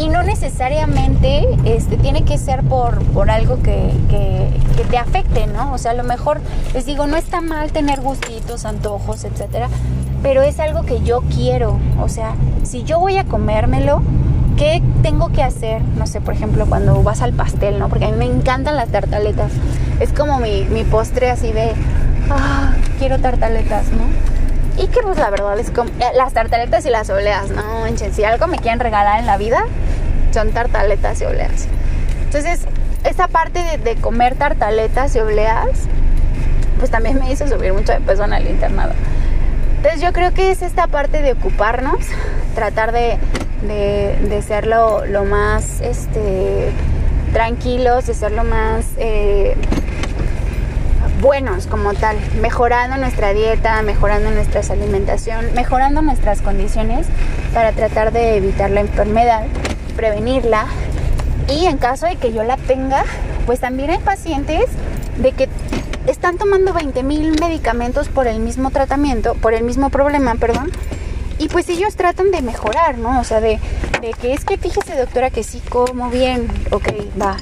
y 0.00 0.08
no 0.08 0.22
necesariamente 0.22 1.46
este, 1.64 1.98
tiene 1.98 2.24
que 2.24 2.38
ser 2.38 2.62
por, 2.62 3.02
por 3.12 3.30
algo 3.30 3.62
que, 3.62 3.90
te 4.90 4.98
afecte, 4.98 5.46
¿no? 5.46 5.72
O 5.72 5.78
sea, 5.78 5.92
a 5.92 5.94
lo 5.94 6.02
mejor 6.02 6.40
les 6.74 6.84
digo, 6.84 7.06
no 7.06 7.16
está 7.16 7.40
mal 7.40 7.70
tener 7.70 8.00
gustitos, 8.00 8.64
antojos, 8.64 9.22
etcétera, 9.22 9.68
pero 10.22 10.42
es 10.42 10.58
algo 10.60 10.82
que 10.82 11.02
yo 11.02 11.22
quiero. 11.34 11.78
O 12.00 12.08
sea, 12.08 12.34
si 12.62 12.84
yo 12.84 12.98
voy 12.98 13.18
a 13.18 13.24
comérmelo, 13.24 14.02
¿qué 14.56 14.82
tengo 15.02 15.30
que 15.30 15.42
hacer? 15.42 15.82
No 15.96 16.06
sé, 16.06 16.20
por 16.20 16.34
ejemplo, 16.34 16.66
cuando 16.66 17.02
vas 17.02 17.22
al 17.22 17.32
pastel, 17.32 17.78
¿no? 17.78 17.88
Porque 17.88 18.06
a 18.06 18.08
mí 18.08 18.16
me 18.16 18.26
encantan 18.26 18.76
las 18.76 18.88
tartaletas. 18.88 19.52
Es 20.00 20.12
como 20.12 20.38
mi, 20.38 20.64
mi 20.64 20.84
postre 20.84 21.30
así 21.30 21.52
de, 21.52 21.72
ah, 22.30 22.74
quiero 22.98 23.18
tartaletas, 23.18 23.86
¿no? 23.92 24.82
Y 24.82 24.86
que 24.88 25.00
pues 25.02 25.18
la 25.18 25.30
verdad 25.30 25.58
es 25.58 25.70
como 25.70 25.90
las 26.14 26.32
tartaletas 26.32 26.86
y 26.86 26.90
las 26.90 27.10
oleas, 27.10 27.50
no 27.50 27.80
manchen, 27.80 28.14
si 28.14 28.24
algo 28.24 28.46
me 28.46 28.58
quieren 28.58 28.80
regalar 28.80 29.20
en 29.20 29.26
la 29.26 29.36
vida, 29.36 29.64
son 30.32 30.52
tartaletas 30.52 31.20
y 31.20 31.24
oleas. 31.24 31.66
Entonces, 32.24 32.60
esa 33.04 33.28
parte 33.28 33.62
de, 33.62 33.78
de 33.78 33.96
comer 33.96 34.36
tartaletas 34.36 35.14
y 35.16 35.18
obleas, 35.18 35.66
pues 36.78 36.90
también 36.90 37.18
me 37.18 37.30
hizo 37.30 37.46
subir 37.48 37.72
mucho 37.72 37.92
de 37.92 38.00
peso 38.00 38.24
en 38.24 38.32
el 38.32 38.48
internado. 38.48 38.92
Entonces 39.80 40.02
yo 40.02 40.12
creo 40.12 40.34
que 40.34 40.50
es 40.50 40.60
esta 40.60 40.88
parte 40.88 41.22
de 41.22 41.32
ocuparnos, 41.32 41.96
tratar 42.54 42.92
de, 42.92 43.16
de, 43.62 44.42
ser 44.42 44.66
lo, 44.66 45.06
lo, 45.06 45.24
más 45.24 45.80
este, 45.80 46.70
tranquilos, 47.32 48.06
de 48.06 48.12
ser 48.12 48.32
lo 48.32 48.44
más 48.44 48.84
eh, 48.98 49.56
buenos 51.22 51.66
como 51.66 51.94
tal, 51.94 52.18
mejorando 52.42 52.98
nuestra 52.98 53.32
dieta, 53.32 53.80
mejorando 53.80 54.30
nuestra 54.30 54.60
alimentación, 54.70 55.46
mejorando 55.54 56.02
nuestras 56.02 56.42
condiciones 56.42 57.06
para 57.54 57.72
tratar 57.72 58.12
de 58.12 58.36
evitar 58.36 58.68
la 58.70 58.80
enfermedad, 58.80 59.46
prevenirla. 59.96 60.66
Y 61.48 61.64
en 61.64 61.78
caso 61.78 62.04
de 62.04 62.16
que 62.16 62.34
yo 62.34 62.42
la 62.42 62.58
tenga, 62.58 63.04
pues 63.46 63.60
también 63.60 63.88
hay 63.88 63.98
pacientes 64.00 64.66
de 65.16 65.32
que 65.32 65.48
están 66.06 66.38
tomando 66.38 66.72
20 66.72 67.02
mil 67.02 67.38
medicamentos 67.40 68.08
por 68.08 68.26
el 68.26 68.40
mismo 68.40 68.70
tratamiento, 68.70 69.34
por 69.34 69.54
el 69.54 69.64
mismo 69.64 69.90
problema, 69.90 70.34
perdón. 70.34 70.70
Y 71.38 71.48
pues 71.48 71.68
ellos 71.68 71.96
tratan 71.96 72.30
de 72.30 72.42
mejorar, 72.42 72.98
¿no? 72.98 73.20
O 73.20 73.24
sea, 73.24 73.40
de, 73.40 73.58
de 74.00 74.12
que 74.12 74.32
es 74.32 74.44
que 74.44 74.58
fíjese 74.58 74.96
doctora 74.96 75.30
que 75.30 75.42
sí 75.42 75.60
como 75.70 76.10
bien, 76.10 76.48
ok, 76.70 76.88
va, 77.20 77.36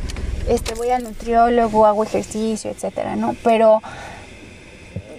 este, 0.48 0.74
voy 0.74 0.90
al 0.90 1.04
nutriólogo, 1.04 1.86
hago 1.86 2.04
ejercicio, 2.04 2.70
etcétera, 2.70 3.16
¿no? 3.16 3.34
Pero 3.42 3.82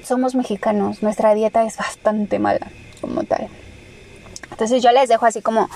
somos 0.04 0.34
mexicanos, 0.34 1.04
nuestra 1.04 1.34
dieta 1.36 1.64
es 1.66 1.78
bastante 1.78 2.40
mala 2.40 2.72
como 3.02 3.24
tal. 3.24 3.48
Entonces 4.50 4.82
yo 4.82 4.92
les 4.92 5.08
dejo 5.08 5.26
así 5.26 5.42
como, 5.42 5.70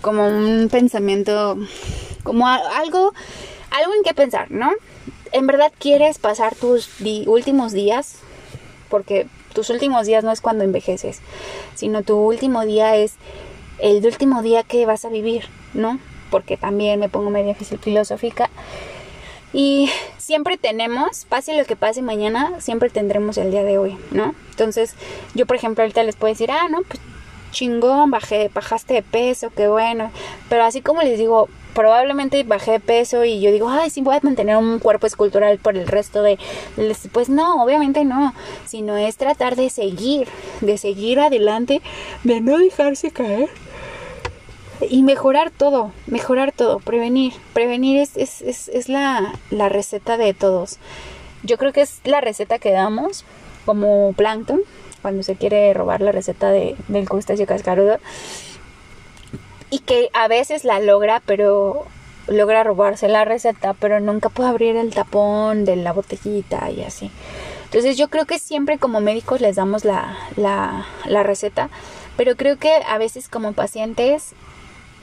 como 0.00 0.28
un 0.28 0.68
pensamiento, 0.70 1.58
como 2.22 2.46
algo, 2.46 3.12
algo 3.70 3.94
en 3.94 4.02
qué 4.04 4.14
pensar, 4.14 4.50
¿no? 4.50 4.70
En 5.32 5.46
verdad 5.46 5.72
quieres 5.78 6.18
pasar 6.18 6.54
tus 6.54 6.88
últimos 7.26 7.72
días, 7.72 8.16
porque 8.88 9.26
tus 9.54 9.70
últimos 9.70 10.06
días 10.06 10.24
no 10.24 10.32
es 10.32 10.40
cuando 10.40 10.64
envejeces, 10.64 11.20
sino 11.74 12.02
tu 12.02 12.16
último 12.16 12.64
día 12.64 12.96
es 12.96 13.14
el 13.78 14.04
último 14.04 14.42
día 14.42 14.62
que 14.62 14.86
vas 14.86 15.04
a 15.04 15.08
vivir, 15.08 15.46
¿no? 15.74 15.98
Porque 16.30 16.56
también 16.56 17.00
me 17.00 17.08
pongo 17.08 17.30
medio 17.30 17.48
difícil 17.48 17.78
filosófica 17.78 18.50
y 19.52 19.90
siempre 20.18 20.56
tenemos, 20.56 21.24
pase 21.26 21.56
lo 21.56 21.64
que 21.64 21.76
pase 21.76 22.00
mañana, 22.02 22.60
siempre 22.60 22.90
tendremos 22.90 23.38
el 23.38 23.50
día 23.50 23.64
de 23.64 23.78
hoy, 23.78 23.98
¿no? 24.10 24.34
Entonces, 24.50 24.94
yo 25.34 25.46
por 25.46 25.56
ejemplo 25.56 25.82
ahorita 25.82 26.02
les 26.02 26.16
puedo 26.16 26.32
decir, 26.32 26.50
ah, 26.50 26.68
no, 26.70 26.82
pues 26.82 27.00
chingón, 27.50 28.10
bajé, 28.10 28.50
bajaste 28.52 28.94
de 28.94 29.02
peso, 29.02 29.50
qué 29.54 29.68
bueno. 29.68 30.10
Pero 30.48 30.64
así 30.64 30.80
como 30.80 31.02
les 31.02 31.18
digo, 31.18 31.48
probablemente 31.74 32.42
bajé 32.44 32.72
de 32.72 32.80
peso 32.80 33.24
y 33.24 33.40
yo 33.40 33.50
digo, 33.50 33.68
ay, 33.68 33.90
sí 33.90 34.00
voy 34.00 34.16
a 34.16 34.20
mantener 34.22 34.56
un 34.56 34.78
cuerpo 34.78 35.06
escultural 35.06 35.58
por 35.58 35.76
el 35.76 35.86
resto 35.86 36.22
de... 36.22 36.38
Pues 37.12 37.28
no, 37.28 37.62
obviamente 37.62 38.04
no, 38.04 38.34
sino 38.66 38.96
es 38.96 39.16
tratar 39.16 39.56
de 39.56 39.70
seguir, 39.70 40.28
de 40.60 40.78
seguir 40.78 41.20
adelante, 41.20 41.82
de 42.24 42.40
no 42.40 42.58
dejarse 42.58 43.10
caer 43.10 43.48
y 44.88 45.02
mejorar 45.02 45.50
todo, 45.50 45.92
mejorar 46.06 46.52
todo, 46.52 46.78
prevenir. 46.80 47.32
Prevenir 47.52 48.00
es, 48.00 48.16
es, 48.16 48.42
es, 48.42 48.68
es 48.68 48.88
la, 48.88 49.34
la, 49.50 49.68
receta 49.68 50.16
de 50.16 50.34
todos. 50.34 50.78
Yo 51.42 51.58
creo 51.58 51.72
que 51.72 51.82
es 51.82 52.00
la 52.04 52.20
receta 52.20 52.58
que 52.58 52.72
damos 52.72 53.24
como 53.64 54.12
plancton 54.12 54.60
cuando 55.02 55.22
se 55.22 55.36
quiere 55.36 55.72
robar 55.74 56.00
la 56.00 56.12
receta 56.12 56.50
de, 56.50 56.76
del 56.88 57.08
crustáceo 57.08 57.46
cascarudo. 57.46 57.98
Y 59.72 59.80
que 59.80 60.08
a 60.12 60.28
veces 60.28 60.64
la 60.64 60.78
logra, 60.78 61.20
pero 61.26 61.86
logra 62.28 62.62
robarse 62.62 63.08
la 63.08 63.24
receta, 63.24 63.74
pero 63.74 63.98
nunca 63.98 64.28
puede 64.28 64.50
abrir 64.50 64.76
el 64.76 64.94
tapón 64.94 65.64
de 65.64 65.74
la 65.74 65.92
botellita 65.92 66.70
y 66.70 66.82
así. 66.82 67.10
Entonces 67.64 67.96
yo 67.96 68.08
creo 68.08 68.26
que 68.26 68.38
siempre 68.38 68.78
como 68.78 69.00
médicos 69.00 69.40
les 69.40 69.56
damos 69.56 69.84
la, 69.84 70.16
la, 70.36 70.86
la 71.06 71.22
receta, 71.24 71.70
pero 72.16 72.36
creo 72.36 72.58
que 72.58 72.70
a 72.86 72.98
veces 72.98 73.28
como 73.28 73.54
pacientes 73.54 74.34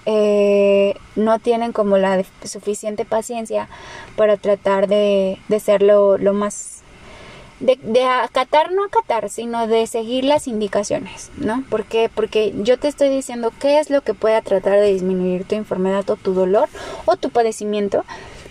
eh, 0.06 0.96
no 1.16 1.40
tienen 1.40 1.72
como 1.72 1.98
la 1.98 2.24
suficiente 2.44 3.06
paciencia 3.06 3.68
para 4.16 4.38
tratar 4.38 4.88
de, 4.88 5.38
de 5.50 5.60
ser 5.60 5.84
lo, 5.84 6.18
más 6.34 6.79
de, 7.60 8.04
acatar, 8.04 8.72
no 8.72 8.86
acatar, 8.86 9.30
sino 9.30 9.68
de 9.68 9.86
seguir 9.88 10.24
las 10.24 10.48
indicaciones, 10.48 11.30
¿no? 11.38 11.64
¿Por 11.70 11.86
qué? 11.86 12.10
Porque 12.14 12.54
yo 12.58 12.80
te 12.80 12.88
estoy 12.88 13.10
diciendo 13.10 13.52
qué 13.60 13.80
es 13.80 13.90
lo 13.90 14.02
que 14.02 14.14
pueda 14.14 14.42
tratar 14.42 14.80
de 14.80 14.94
disminuir 14.94 15.44
tu 15.44 15.56
enfermedad 15.56 16.10
o 16.10 16.16
tu 16.16 16.34
dolor 16.34 16.70
o 17.06 17.18
tu 17.18 17.30
padecimiento, 17.30 18.06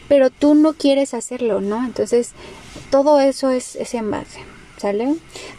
pero 0.08 0.30
tú 0.30 0.54
no 0.54 0.74
quieres 0.74 1.14
hacerlo, 1.14 1.60
¿no? 1.60 1.84
Entonces, 1.84 2.32
todo 2.90 3.20
eso 3.20 3.50
es, 3.50 3.76
es 3.76 3.94
en 3.94 4.10
¿sale? 4.76 5.14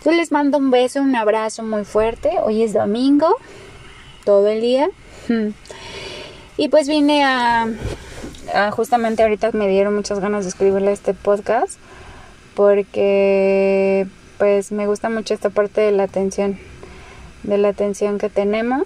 Yo 0.05 0.11
les 0.11 0.31
mando 0.31 0.57
un 0.57 0.71
beso, 0.71 1.01
un 1.01 1.15
abrazo 1.15 1.63
muy 1.63 1.85
fuerte. 1.85 2.31
Hoy 2.43 2.63
es 2.63 2.73
domingo, 2.73 3.35
todo 4.25 4.47
el 4.47 4.61
día. 4.61 4.89
Y 6.57 6.67
pues 6.69 6.87
vine 6.87 7.23
a, 7.23 7.67
justamente 8.71 9.23
ahorita 9.23 9.51
me 9.53 9.67
dieron 9.67 9.95
muchas 9.95 10.19
ganas 10.19 10.45
de 10.45 10.49
escribirle 10.49 10.91
este 10.91 11.13
podcast 11.13 11.79
porque 12.55 14.07
pues 14.37 14.71
me 14.71 14.87
gusta 14.87 15.09
mucho 15.09 15.33
esta 15.33 15.49
parte 15.49 15.81
de 15.81 15.91
la 15.91 16.03
atención, 16.03 16.57
de 17.43 17.57
la 17.57 17.69
atención 17.69 18.17
que 18.17 18.29
tenemos. 18.29 18.83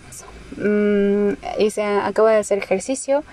Mm, 0.58 1.34
se 1.69 1.84
acabo 1.84 2.28
de 2.28 2.38
hacer 2.38 2.58
ejercicio. 2.58 3.23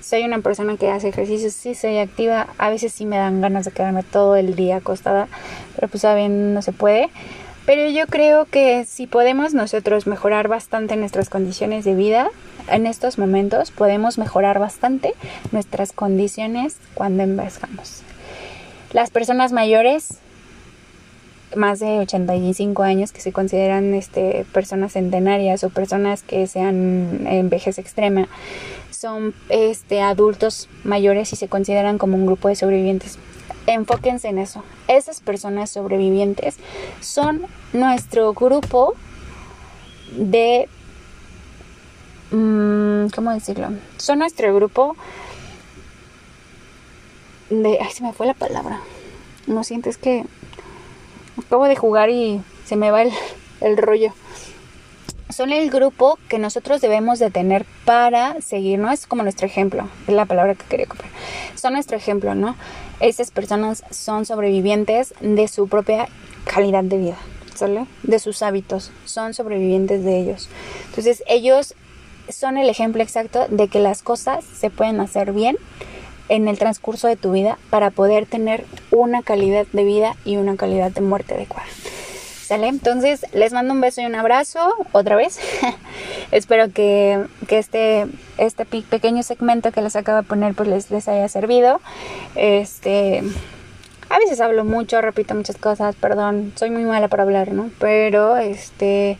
Soy 0.00 0.22
una 0.22 0.38
persona 0.38 0.76
que 0.76 0.88
hace 0.90 1.08
ejercicio, 1.08 1.50
sí 1.50 1.74
soy 1.74 1.98
activa. 1.98 2.48
A 2.58 2.70
veces 2.70 2.92
sí 2.92 3.06
me 3.06 3.16
dan 3.16 3.40
ganas 3.40 3.64
de 3.64 3.72
quedarme 3.72 4.04
todo 4.04 4.36
el 4.36 4.54
día 4.54 4.76
acostada, 4.76 5.26
pero 5.74 5.88
pues 5.88 6.02
saben, 6.02 6.54
no 6.54 6.62
se 6.62 6.72
puede. 6.72 7.10
Pero 7.66 7.90
yo 7.90 8.06
creo 8.06 8.44
que 8.44 8.84
si 8.84 9.08
podemos 9.08 9.52
nosotros 9.52 10.06
mejorar 10.06 10.46
bastante 10.46 10.96
nuestras 10.96 11.28
condiciones 11.28 11.84
de 11.84 11.96
vida, 11.96 12.28
en 12.70 12.86
estos 12.86 13.18
momentos 13.18 13.72
podemos 13.72 14.18
mejorar 14.18 14.60
bastante 14.60 15.14
nuestras 15.50 15.92
condiciones 15.92 16.76
cuando 16.94 17.24
envejezcamos. 17.24 18.02
Las 18.92 19.10
personas 19.10 19.52
mayores, 19.52 20.18
más 21.54 21.78
de 21.80 21.98
85 21.98 22.82
años, 22.82 23.12
que 23.12 23.20
se 23.20 23.32
consideran 23.32 23.94
este, 23.94 24.46
personas 24.52 24.92
centenarias 24.92 25.64
o 25.64 25.70
personas 25.70 26.22
que 26.22 26.46
sean 26.46 27.26
en 27.26 27.48
vejez 27.48 27.78
extrema, 27.78 28.28
son 28.90 29.34
este, 29.48 30.00
adultos 30.00 30.68
mayores 30.84 31.32
y 31.32 31.36
se 31.36 31.48
consideran 31.48 31.98
como 31.98 32.16
un 32.16 32.26
grupo 32.26 32.48
de 32.48 32.56
sobrevivientes 32.56 33.18
enfóquense 33.66 34.28
en 34.28 34.38
eso. 34.38 34.62
Esas 34.88 35.20
personas 35.20 35.70
sobrevivientes 35.70 36.56
son 37.00 37.42
nuestro 37.72 38.32
grupo 38.32 38.94
de... 40.16 40.68
Mm, 42.30 43.08
¿Cómo 43.14 43.32
decirlo? 43.32 43.70
Son 43.98 44.18
nuestro 44.18 44.54
grupo 44.54 44.96
de... 47.50 47.78
Ay, 47.80 47.90
se 47.92 48.02
me 48.02 48.12
fue 48.12 48.26
la 48.26 48.34
palabra. 48.34 48.80
No 49.46 49.64
sientes 49.64 49.98
que... 49.98 50.24
Acabo 51.38 51.66
de 51.66 51.76
jugar 51.76 52.10
y 52.10 52.40
se 52.64 52.76
me 52.76 52.90
va 52.90 53.02
el, 53.02 53.12
el 53.60 53.76
rollo 53.76 54.12
son 55.36 55.52
el 55.52 55.70
grupo 55.70 56.18
que 56.28 56.38
nosotros 56.38 56.80
debemos 56.80 57.18
de 57.18 57.30
tener 57.30 57.66
para 57.84 58.40
seguir, 58.40 58.78
¿no? 58.78 58.90
Es 58.90 59.06
como 59.06 59.22
nuestro 59.22 59.46
ejemplo, 59.46 59.88
es 60.06 60.14
la 60.14 60.24
palabra 60.24 60.54
que 60.54 60.64
quería 60.64 60.86
copiar. 60.86 61.10
Son 61.54 61.72
nuestro 61.72 61.96
ejemplo, 61.96 62.34
¿no? 62.34 62.56
Esas 63.00 63.30
personas 63.30 63.84
son 63.90 64.24
sobrevivientes 64.24 65.14
de 65.20 65.48
su 65.48 65.68
propia 65.68 66.08
calidad 66.44 66.84
de 66.84 66.98
vida, 66.98 67.16
¿sale? 67.54 67.86
De 68.02 68.18
sus 68.18 68.42
hábitos, 68.42 68.92
son 69.04 69.34
sobrevivientes 69.34 70.04
de 70.04 70.20
ellos. 70.20 70.48
Entonces, 70.88 71.22
ellos 71.26 71.74
son 72.28 72.56
el 72.56 72.68
ejemplo 72.68 73.02
exacto 73.02 73.46
de 73.48 73.68
que 73.68 73.80
las 73.80 74.02
cosas 74.02 74.44
se 74.44 74.70
pueden 74.70 75.00
hacer 75.00 75.32
bien 75.32 75.58
en 76.28 76.48
el 76.48 76.58
transcurso 76.58 77.08
de 77.08 77.16
tu 77.16 77.32
vida 77.32 77.58
para 77.70 77.90
poder 77.90 78.26
tener 78.26 78.64
una 78.90 79.22
calidad 79.22 79.66
de 79.72 79.84
vida 79.84 80.16
y 80.24 80.36
una 80.36 80.56
calidad 80.56 80.90
de 80.90 81.00
muerte 81.00 81.34
adecuada. 81.34 81.66
¿Sale? 82.46 82.68
Entonces 82.68 83.26
les 83.32 83.52
mando 83.52 83.74
un 83.74 83.80
beso 83.80 84.00
y 84.00 84.06
un 84.06 84.14
abrazo 84.14 84.60
otra 84.92 85.16
vez. 85.16 85.40
Espero 86.30 86.70
que, 86.72 87.26
este, 87.48 88.06
este 88.38 88.64
pequeño 88.64 89.24
segmento 89.24 89.72
que 89.72 89.82
les 89.82 89.96
acabo 89.96 90.18
de 90.18 90.28
poner 90.28 90.54
pues 90.54 90.68
les, 90.68 90.90
les 90.92 91.08
haya 91.08 91.28
servido. 91.28 91.80
Este, 92.36 93.24
a 94.08 94.18
veces 94.18 94.40
hablo 94.40 94.64
mucho, 94.64 95.00
repito 95.00 95.34
muchas 95.34 95.56
cosas, 95.56 95.96
perdón, 95.96 96.52
soy 96.54 96.70
muy 96.70 96.84
mala 96.84 97.08
para 97.08 97.24
hablar, 97.24 97.50
¿no? 97.50 97.70
Pero 97.80 98.36
este 98.36 99.18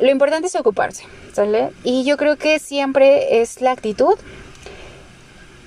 lo 0.00 0.10
importante 0.10 0.48
es 0.48 0.56
ocuparse, 0.56 1.04
¿sale? 1.32 1.70
Y 1.84 2.02
yo 2.02 2.16
creo 2.16 2.36
que 2.36 2.58
siempre 2.58 3.40
es 3.40 3.60
la 3.60 3.70
actitud. 3.70 4.14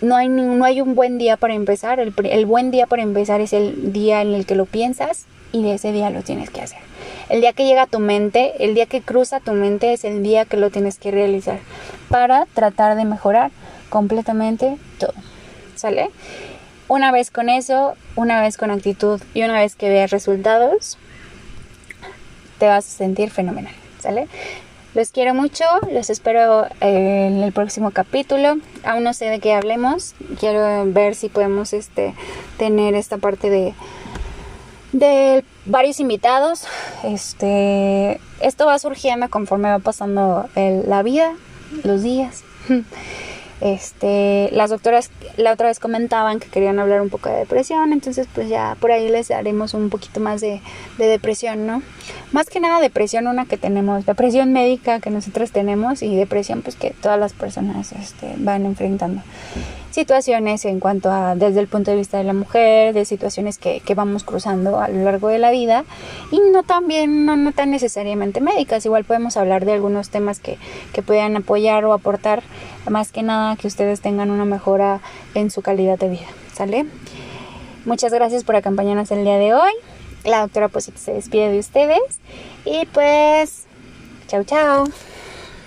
No 0.01 0.15
hay, 0.15 0.29
no 0.29 0.63
hay 0.65 0.81
un 0.81 0.95
buen 0.95 1.17
día 1.17 1.38
para 1.38 1.53
empezar. 1.53 1.99
El, 1.99 2.13
el 2.25 2.45
buen 2.45 2.71
día 2.71 2.88
para 2.88 3.01
empezar 3.01 3.41
es 3.41 3.53
el 3.53 3.93
día 3.93 4.21
en 4.21 4.34
el 4.34 4.45
que 4.45 4.55
lo 4.55 4.65
piensas 4.65 5.25
y 5.51 5.63
de 5.63 5.75
ese 5.75 5.91
día 5.91 6.10
lo 6.10 6.21
tienes 6.21 6.49
que 6.49 6.62
hacer. 6.62 6.79
El 7.29 7.41
día 7.41 7.53
que 7.53 7.65
llega 7.65 7.84
a 7.84 7.88
tu 7.88 7.99
mente, 7.99 8.53
el 8.63 8.75
día 8.75 8.86
que 8.86 9.01
cruza 9.01 9.39
tu 9.39 9.53
mente 9.53 9.93
es 9.93 10.03
el 10.03 10.21
día 10.21 10.45
que 10.45 10.58
lo 10.58 10.69
tienes 10.69 10.99
que 10.99 11.12
realizar 11.12 11.60
para 12.10 12.45
tratar 12.53 12.95
de 12.95 13.05
mejorar 13.05 13.51
completamente 13.89 14.77
todo. 14.99 15.13
¿sale? 15.75 16.10
Una 16.88 17.12
vez 17.12 17.31
con 17.31 17.49
eso, 17.49 17.95
una 18.15 18.41
vez 18.41 18.58
con 18.58 18.71
actitud 18.71 19.21
y 19.34 19.43
una 19.43 19.60
vez 19.60 19.75
que 19.75 19.89
veas 19.89 20.12
resultados, 20.12 20.97
te 22.60 22.67
vas 22.67 22.86
a 22.86 22.89
sentir 22.89 23.29
fenomenal, 23.31 23.73
¿sale? 23.99 24.27
Los 24.95 25.12
quiero 25.12 25.34
mucho, 25.34 25.65
los 25.91 26.10
espero 26.10 26.67
en 26.79 27.43
el 27.43 27.51
próximo 27.51 27.91
capítulo. 27.91 28.55
Aún 28.86 29.03
no 29.03 29.13
sé 29.13 29.25
de 29.25 29.41
qué 29.41 29.53
hablemos. 29.53 30.15
Quiero 30.39 30.86
ver 30.86 31.15
si 31.15 31.27
podemos 31.27 31.73
este, 31.73 32.13
tener 32.58 32.95
esta 32.95 33.17
parte 33.17 33.49
de, 33.49 33.73
de 34.93 35.43
varios 35.65 35.99
invitados. 35.99 36.63
Este, 37.03 38.21
esto 38.39 38.67
va 38.67 38.79
surgiendo 38.79 39.29
conforme 39.29 39.69
va 39.69 39.79
pasando 39.79 40.47
la 40.55 41.03
vida, 41.03 41.34
los 41.84 42.01
días. 42.01 42.45
Este, 43.65 44.49
las 44.51 44.69
doctoras 44.69 45.10
la 45.38 45.51
otra 45.51 45.69
vez 45.69 45.80
comentaban 45.80 46.39
que 46.39 46.47
querían 46.49 46.78
hablar 46.78 47.01
un 47.01 47.10
poco 47.10 47.30
de 47.30 47.38
depresión, 47.38 47.93
entonces 47.93 48.28
pues 48.32 48.47
ya 48.47 48.78
por 48.80 48.91
ahí 48.91 49.10
les 49.10 49.30
daremos 49.30 49.73
un 49.73 49.89
poquito 49.89 50.19
más 50.19 50.39
de, 50.39 50.62
de 50.99 51.08
depresión, 51.08 51.65
¿no? 51.65 51.82
Más 52.32 52.47
que 52.47 52.60
nada 52.60 52.80
depresión, 52.80 53.25
una 53.25 53.47
que 53.47 53.58
tenemos, 53.58 54.06
depresión 54.06 54.54
médica 54.54 54.99
que 54.99 55.10
nosotros 55.10 55.49
tenemos 55.49 56.04
y 56.04 56.15
depresión 56.15 56.62
pues 56.62 56.75
que 56.75 56.91
todas 56.91 57.19
las 57.19 57.34
personas 57.34 57.91
este, 57.93 58.36
van 58.38 58.67
enfrentando 58.67 59.23
situaciones 59.89 60.65
en 60.65 60.82
cuanto 60.82 61.10
a 61.10 61.36
desde 61.36 61.62
el 61.62 61.67
punto 61.67 61.89
de 61.89 61.97
vista 61.97 62.17
de 62.17 62.25
la 62.25 62.34
mujer, 62.34 62.93
de 62.93 63.06
situaciones 63.06 63.58
que, 63.58 63.80
que 63.80 63.95
vamos 63.95 64.25
cruzando 64.25 64.80
a 64.80 64.89
lo 64.89 65.06
largo 65.06 65.30
de 65.30 65.39
la 65.39 65.51
vida 65.51 65.86
y 66.32 66.39
no 66.51 66.63
también, 66.63 67.25
no, 67.25 67.38
no 67.38 67.54
tan 67.54 67.71
necesariamente 67.71 68.41
médicas, 68.41 68.86
igual 68.86 69.06
podemos 69.06 69.38
hablar 69.38 69.65
de 69.65 69.71
algunos 69.71 70.10
temas 70.10 70.39
que, 70.39 70.58
que 70.91 71.01
puedan 71.01 71.38
apoyar 71.38 71.86
o 71.86 71.93
aportar 71.93 72.43
más 72.89 73.12
que 73.12 73.24
nada 73.24 73.56
que 73.56 73.67
ustedes 73.67 74.02
tengan 74.02 74.32
una 74.32 74.45
mejora 74.45 75.02
en 75.34 75.52
su 75.52 75.62
calidad 75.62 75.98
de 75.98 76.10
vida, 76.10 76.28
¿sale? 76.54 76.86
Muchas 77.86 78.13
gracias 78.13 78.43
por 78.43 78.56
acompañarnos 78.56 79.12
el 79.12 79.24
día 79.24 79.38
de 79.38 79.54
hoy. 79.54 79.71
La 80.24 80.41
doctora 80.41 80.69
Posito 80.69 80.98
se 80.98 81.13
despide 81.13 81.52
de 81.52 81.60
ustedes 81.60 82.19
y 82.65 82.86
pues, 82.88 83.65
chao 84.28 84.43
chao. 84.43 84.86